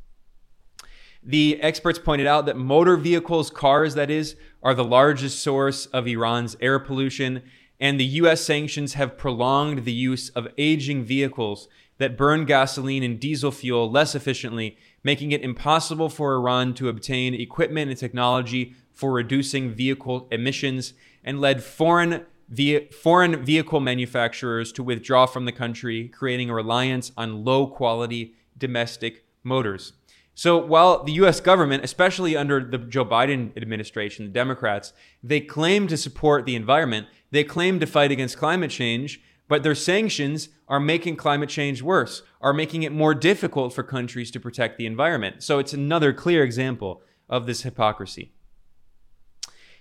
The 1.23 1.61
experts 1.61 1.99
pointed 1.99 2.27
out 2.27 2.47
that 2.47 2.57
motor 2.57 2.97
vehicles, 2.97 3.51
cars 3.51 3.95
that 3.97 4.11
is, 4.11 4.35
are 4.63 4.75
the 4.75 4.83
largest 4.83 5.41
source 5.41 5.85
of 5.87 6.09
Iran's 6.09 6.57
air 6.59 6.79
pollution 6.79 7.43
and 7.83 7.99
the 7.99 8.05
US 8.05 8.41
sanctions 8.41 8.95
have 8.95 9.19
prolonged 9.19 9.85
the 9.85 9.93
use 9.93 10.29
of 10.31 10.47
aging 10.57 11.03
vehicles 11.03 11.67
that 11.99 12.17
burn 12.17 12.45
gasoline 12.45 13.03
and 13.03 13.19
diesel 13.19 13.51
fuel 13.51 13.91
less 13.91 14.15
efficiently, 14.15 14.79
making 15.03 15.33
it 15.33 15.43
impossible 15.43 16.09
for 16.09 16.33
Iran 16.37 16.75
to 16.75 16.89
obtain 16.89 17.35
equipment 17.35 17.91
and 17.91 17.99
technology 17.99 18.77
for 18.93 19.11
reducing 19.11 19.73
vehicle 19.73 20.29
emissions, 20.31 20.95
and 21.25 21.41
led 21.41 21.65
foreign, 21.65 22.25
via, 22.49 22.83
foreign 22.93 23.45
vehicle 23.45 23.81
manufacturers 23.81 24.71
to 24.71 24.85
withdraw 24.85 25.27
from 25.27 25.45
the 25.45 25.51
country, 25.51 26.07
creating 26.07 26.51
a 26.51 26.55
reliance 26.55 27.11
on 27.17 27.45
low 27.45 27.67
quality 27.67 28.35
domestic 28.57 29.25
motors. 29.43 29.93
So 30.35 30.57
while 30.57 31.05
the 31.05 31.13
US 31.13 31.41
government, 31.41 31.85
especially 31.85 32.37
under 32.37 32.65
the 32.65 32.79
Joe 32.79 33.05
Biden 33.05 33.57
administration, 33.57 34.27
the 34.27 34.33
Democrats, 34.33 34.93
they 35.23 35.41
claim 35.41 35.87
to 35.89 35.97
support 35.97 36.47
the 36.47 36.57
environment, 36.57 37.07
they 37.31 37.45
claim 37.45 37.81
to 37.81 37.87
fight 37.87 38.11
against 38.11 38.39
climate 38.39 38.71
change, 38.71 39.21
but 39.49 39.63
their 39.63 39.75
sanctions 39.75 40.49
are 40.69 40.81
making 40.81 41.17
climate 41.17 41.51
change 41.51 41.83
worse, 41.83 42.23
are 42.41 42.55
making 42.55 42.83
it 42.83 42.93
more 42.93 43.15
difficult 43.15 43.75
for 43.75 43.83
countries 43.83 44.31
to 44.31 44.41
protect 44.41 44.79
the 44.79 44.87
environment. 44.87 45.43
So 45.43 45.59
it's 45.59 45.75
another 45.75 46.13
clear 46.13 46.43
example 46.43 47.03
of 47.29 47.47
this 47.47 47.63
hypocrisy. 47.63 48.33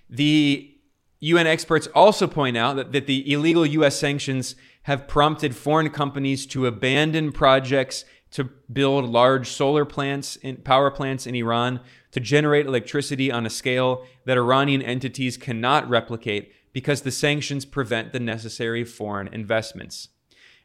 The 0.09 0.75
UN 1.21 1.47
experts 1.47 1.87
also 1.95 2.27
point 2.27 2.57
out 2.57 2.75
that, 2.75 2.91
that 2.91 3.07
the 3.07 3.31
illegal 3.31 3.65
US 3.65 3.95
sanctions 3.95 4.55
have 4.83 5.07
prompted 5.07 5.55
foreign 5.55 5.89
companies 5.91 6.45
to 6.47 6.65
abandon 6.65 7.31
projects 7.31 8.03
to 8.31 8.45
build 8.71 9.05
large 9.05 9.49
solar 9.49 9.85
plants 9.85 10.37
and 10.43 10.63
power 10.63 10.89
plants 10.89 11.27
in 11.27 11.35
Iran 11.35 11.81
to 12.11 12.19
generate 12.19 12.65
electricity 12.65 13.31
on 13.31 13.45
a 13.45 13.49
scale 13.49 14.05
that 14.25 14.37
Iranian 14.37 14.81
entities 14.81 15.37
cannot 15.37 15.89
replicate 15.89 16.53
because 16.73 17.01
the 17.01 17.11
sanctions 17.11 17.65
prevent 17.65 18.13
the 18.13 18.19
necessary 18.19 18.83
foreign 18.83 19.27
investments. 19.27 20.09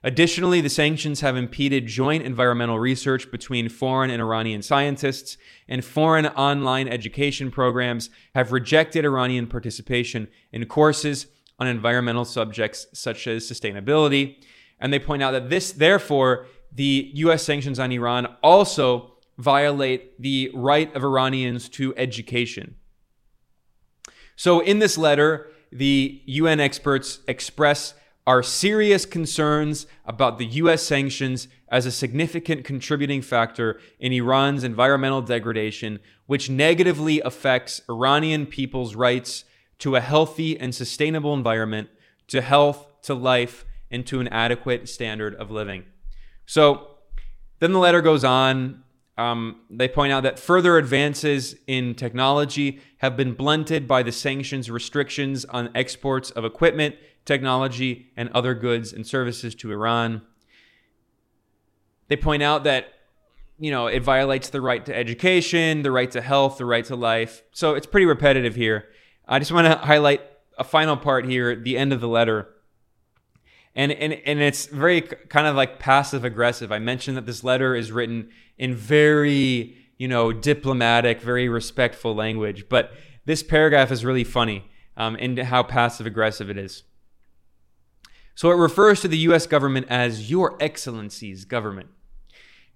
Additionally, 0.05 0.61
the 0.61 0.68
sanctions 0.68 1.20
have 1.20 1.37
impeded 1.37 1.87
joint 1.87 2.22
environmental 2.22 2.79
research 2.79 3.31
between 3.31 3.68
foreign 3.68 4.11
and 4.11 4.22
Iranian 4.22 4.62
scientists, 4.62 5.37
and 5.66 5.85
foreign 5.85 6.26
online 6.26 6.87
education 6.87 7.50
programs 7.50 8.09
have 8.35 8.52
rejected 8.52 9.05
Iranian 9.05 9.48
participation 9.48 10.29
in 10.52 10.64
courses 10.66 11.26
on 11.59 11.66
environmental 11.66 12.24
subjects 12.24 12.87
such 12.92 13.26
as 13.26 13.50
sustainability. 13.50 14.37
And 14.79 14.92
they 14.92 14.98
point 14.98 15.22
out 15.22 15.33
that 15.33 15.50
this, 15.50 15.72
therefore, 15.72 16.46
the 16.77 17.11
US 17.15 17.43
sanctions 17.43 17.79
on 17.79 17.91
Iran 17.91 18.27
also 18.43 19.12
violate 19.39 20.21
the 20.21 20.51
right 20.55 20.95
of 20.95 21.03
Iranians 21.03 21.69
to 21.71 21.95
education. 21.97 22.77
So, 24.37 24.61
in 24.61 24.79
this 24.79 24.99
letter, 24.99 25.49
the 25.73 26.21
UN 26.27 26.61
experts 26.61 27.21
express 27.27 27.95
our 28.27 28.43
serious 28.43 29.07
concerns 29.07 29.87
about 30.05 30.39
the 30.39 30.47
US 30.47 30.83
sanctions 30.83 31.49
as 31.69 31.87
a 31.87 31.91
significant 31.91 32.65
contributing 32.65 33.23
factor 33.23 33.81
in 33.99 34.12
Iran's 34.12 34.62
environmental 34.62 35.23
degradation, 35.23 35.99
which 36.27 36.51
negatively 36.51 37.21
affects 37.23 37.81
Iranian 37.89 38.45
people's 38.45 38.95
rights 38.95 39.45
to 39.79 39.97
a 39.97 40.01
healthy 40.01 40.59
and 40.61 40.75
sustainable 40.75 41.33
environment, 41.33 41.89
to 42.29 42.43
health, 42.43 43.01
to 43.03 43.15
life, 43.15 43.65
and 43.91 44.07
to 44.07 44.21
an 44.21 44.29
adequate 44.29 44.89
standard 44.91 45.35
of 45.37 45.51
living. 45.51 45.85
So 46.46 46.96
then 47.59 47.72
the 47.72 47.78
letter 47.78 48.00
goes 48.00 48.24
on. 48.24 48.82
Um, 49.18 49.62
they 49.70 49.88
point 49.88 50.12
out 50.12 50.22
that 50.24 50.38
further 50.38 50.76
advances 50.76 51.56
in 51.66 51.94
technology 51.94 52.80
have 52.98 53.16
been 53.16 53.32
blunted 53.32 53.88
by 53.88 54.02
the 54.02 54.12
sanctions 54.12 54.70
restrictions 54.70 55.44
on 55.46 55.70
exports 55.74 56.30
of 56.30 56.44
equipment, 56.44 56.96
technology, 57.24 58.12
and 58.16 58.28
other 58.30 58.54
goods 58.54 58.92
and 58.92 59.06
services 59.06 59.54
to 59.56 59.72
Iran. 59.72 60.22
They 62.09 62.16
point 62.16 62.42
out 62.42 62.64
that 62.64 62.88
you 63.59 63.70
know 63.70 63.87
it 63.87 64.02
violates 64.02 64.50
the 64.50 64.61
right 64.61 64.85
to 64.85 64.94
education, 64.94 65.82
the 65.82 65.90
right 65.90 66.11
to 66.11 66.20
health, 66.20 66.59
the 66.59 66.66
right 66.66 66.85
to 66.85 66.94
life. 66.94 67.42
So 67.52 67.74
it's 67.74 67.87
pretty 67.87 68.06
repetitive 68.06 68.54
here. 68.54 68.88
I 69.26 69.38
just 69.38 69.50
want 69.50 69.66
to 69.66 69.76
highlight 69.76 70.20
a 70.59 70.64
final 70.64 70.96
part 70.96 71.26
here, 71.26 71.56
the 71.56 71.76
end 71.78 71.92
of 71.92 72.00
the 72.00 72.09
letter. 72.09 72.48
And, 73.77 73.93
and, 73.93 74.15
and 74.15 74.41
it's 74.41 74.67
very 74.67 75.03
kind 75.03 75.47
of 75.47 75.55
like 75.55 75.79
passive 75.79 76.25
aggressive. 76.25 76.73
I 76.73 76.79
mentioned 76.79 77.19
that 77.19 77.27
this 77.27 77.45
letter 77.45 77.75
is 77.75 77.93
written 77.93 78.31
in 78.57 78.75
very, 78.75 79.77
you 79.99 80.09
know, 80.09 80.33
diplomatic, 80.33 81.21
very 81.21 81.47
respectful 81.49 82.15
language. 82.15 82.71
But 82.71 82.93
this 83.27 83.43
paragraph 83.43 83.93
is 83.93 84.03
really 84.03 84.25
funny 84.25 84.65
um, 84.97 85.15
in 85.17 85.37
how 85.37 85.62
passive 85.62 86.07
aggressive 86.07 86.49
it 86.49 86.57
is. 86.57 86.85
So 88.35 88.51
it 88.51 88.55
refers 88.55 89.03
to 89.03 89.09
the 89.09 89.19
U.S. 89.19 89.47
government 89.47 89.87
as 89.91 90.31
Your 90.31 90.57
Excellency's 90.59 91.45
government. 91.45 91.91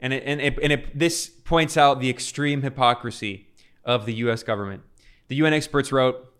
And, 0.00 0.12
it, 0.12 0.22
and, 0.26 0.40
it, 0.40 0.58
and 0.62 0.72
it, 0.72 0.98
this 0.98 1.28
points 1.28 1.78
out 1.78 2.00
the 2.00 2.10
extreme 2.10 2.60
hypocrisy 2.60 3.48
of 3.84 4.04
the 4.04 4.14
U.S. 4.14 4.42
government. 4.42 4.82
The 5.28 5.36
UN 5.36 5.54
experts 5.54 5.92
wrote 5.92 6.30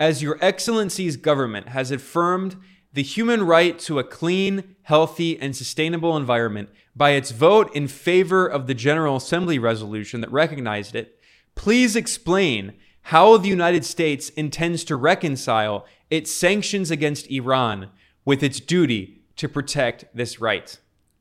As 0.00 0.22
Your 0.22 0.38
Excellency's 0.40 1.16
government 1.16 1.68
has 1.68 1.92
affirmed 1.92 2.56
the 2.98 3.04
human 3.04 3.44
right 3.44 3.78
to 3.78 4.00
a 4.00 4.02
clean, 4.02 4.74
healthy, 4.82 5.38
and 5.38 5.54
sustainable 5.54 6.16
environment 6.16 6.68
by 6.96 7.10
its 7.10 7.30
vote 7.30 7.72
in 7.72 7.86
favor 7.86 8.44
of 8.44 8.66
the 8.66 8.74
General 8.74 9.14
Assembly 9.14 9.56
resolution 9.56 10.20
that 10.20 10.32
recognized 10.32 10.96
it, 10.96 11.16
please 11.54 11.94
explain 11.94 12.72
how 13.02 13.36
the 13.36 13.48
United 13.48 13.84
States 13.84 14.30
intends 14.30 14.82
to 14.82 14.96
reconcile 14.96 15.86
its 16.10 16.34
sanctions 16.34 16.90
against 16.90 17.30
Iran 17.30 17.90
with 18.24 18.42
its 18.42 18.58
duty 18.58 19.22
to 19.36 19.48
protect 19.48 20.04
this 20.12 20.40
right. 20.40 20.76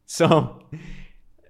So 0.07 0.63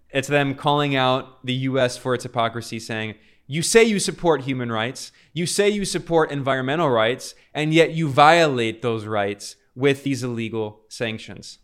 it's 0.09 0.27
them 0.27 0.55
calling 0.55 0.93
out 0.93 1.45
the 1.45 1.53
US 1.53 1.95
for 1.95 2.13
its 2.13 2.23
hypocrisy, 2.23 2.81
saying, 2.81 3.15
You 3.47 3.61
say 3.61 3.85
you 3.85 3.97
support 3.97 4.41
human 4.41 4.73
rights, 4.73 5.13
you 5.31 5.45
say 5.45 5.69
you 5.69 5.85
support 5.85 6.31
environmental 6.31 6.89
rights, 6.89 7.33
and 7.53 7.73
yet 7.73 7.91
you 7.91 8.09
violate 8.09 8.81
those 8.81 9.05
rights 9.05 9.55
with 9.77 10.03
these 10.03 10.23
illegal 10.23 10.81
sanctions. 10.89 11.59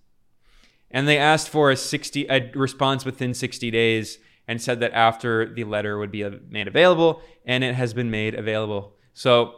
And 0.91 1.07
they 1.07 1.17
asked 1.17 1.49
for 1.49 1.71
a 1.71 1.75
60 1.75 2.27
a 2.27 2.51
response 2.53 3.03
within 3.05 3.33
60 3.33 3.71
days 3.71 4.19
and 4.47 4.61
said 4.61 4.79
that 4.81 4.93
after 4.93 5.51
the 5.51 5.63
letter 5.63 5.97
would 5.97 6.11
be 6.11 6.23
made 6.47 6.67
available 6.67 7.21
and 7.43 7.63
it 7.63 7.73
has 7.73 7.91
been 7.93 8.11
made 8.11 8.35
available. 8.35 8.93
So 9.15 9.55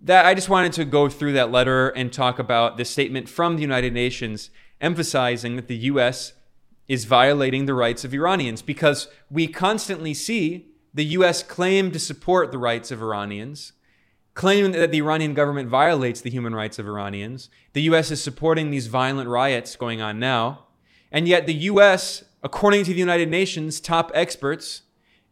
that 0.00 0.24
I 0.24 0.32
just 0.32 0.48
wanted 0.48 0.72
to 0.74 0.86
go 0.86 1.10
through 1.10 1.34
that 1.34 1.52
letter 1.52 1.90
and 1.90 2.10
talk 2.10 2.38
about 2.38 2.78
the 2.78 2.86
statement 2.86 3.28
from 3.28 3.56
the 3.56 3.62
United 3.62 3.92
Nations 3.92 4.48
emphasizing 4.80 5.56
that 5.56 5.68
the 5.68 5.76
US 5.76 6.32
is 6.88 7.04
violating 7.04 7.66
the 7.66 7.74
rights 7.74 8.02
of 8.02 8.14
Iranians 8.14 8.62
because 8.62 9.08
we 9.30 9.46
constantly 9.46 10.14
see 10.14 10.68
the 10.94 11.04
US 11.04 11.42
claim 11.42 11.90
to 11.90 11.98
support 11.98 12.50
the 12.50 12.58
rights 12.58 12.90
of 12.90 13.02
Iranians 13.02 13.74
claiming 14.34 14.72
that 14.72 14.90
the 14.90 14.98
Iranian 14.98 15.34
government 15.34 15.68
violates 15.68 16.20
the 16.20 16.30
human 16.30 16.54
rights 16.54 16.78
of 16.78 16.86
Iranians. 16.86 17.50
The 17.74 17.82
US 17.82 18.10
is 18.10 18.22
supporting 18.22 18.70
these 18.70 18.86
violent 18.86 19.28
riots 19.28 19.76
going 19.76 20.00
on 20.00 20.18
now. 20.18 20.66
And 21.10 21.28
yet, 21.28 21.46
the 21.46 21.54
US, 21.54 22.24
according 22.42 22.84
to 22.84 22.92
the 22.92 22.98
United 22.98 23.28
Nations 23.28 23.80
top 23.80 24.10
experts, 24.14 24.82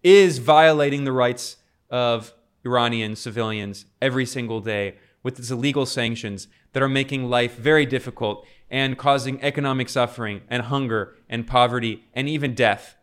is 0.02 0.38
violating 0.38 1.04
the 1.04 1.12
rights 1.12 1.56
of 1.88 2.34
Iranian 2.64 3.16
civilians 3.16 3.86
every 4.02 4.26
single 4.26 4.60
day 4.60 4.96
with 5.22 5.38
its 5.38 5.50
illegal 5.50 5.86
sanctions 5.86 6.48
that 6.72 6.82
are 6.82 6.88
making 6.88 7.28
life 7.28 7.56
very 7.56 7.86
difficult 7.86 8.46
and 8.70 8.96
causing 8.96 9.42
economic 9.42 9.88
suffering 9.88 10.42
and 10.48 10.64
hunger 10.64 11.16
and 11.28 11.46
poverty 11.46 12.04
and 12.14 12.28
even 12.28 12.54
death. 12.54 12.96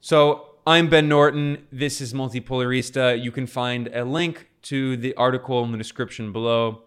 So, 0.00 0.55
I'm 0.68 0.88
Ben 0.88 1.08
Norton. 1.08 1.64
This 1.70 2.00
is 2.00 2.12
Multipolarista. 2.12 3.22
You 3.22 3.30
can 3.30 3.46
find 3.46 3.86
a 3.94 4.04
link 4.04 4.48
to 4.62 4.96
the 4.96 5.14
article 5.14 5.62
in 5.62 5.70
the 5.70 5.78
description 5.78 6.32
below. 6.32 6.82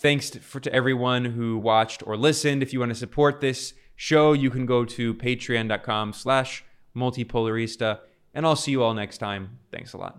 Thanks 0.00 0.30
to, 0.30 0.40
for, 0.40 0.58
to 0.58 0.72
everyone 0.74 1.26
who 1.26 1.56
watched 1.56 2.04
or 2.04 2.16
listened. 2.16 2.60
If 2.60 2.72
you 2.72 2.80
want 2.80 2.90
to 2.90 2.96
support 2.96 3.40
this 3.40 3.74
show, 3.94 4.32
you 4.32 4.50
can 4.50 4.66
go 4.66 4.84
to 4.84 5.14
patreon.com 5.14 6.12
slash 6.12 6.64
multipolarista. 6.96 8.00
And 8.34 8.44
I'll 8.44 8.56
see 8.56 8.72
you 8.72 8.82
all 8.82 8.94
next 8.94 9.18
time. 9.18 9.60
Thanks 9.70 9.92
a 9.92 9.98
lot. 9.98 10.18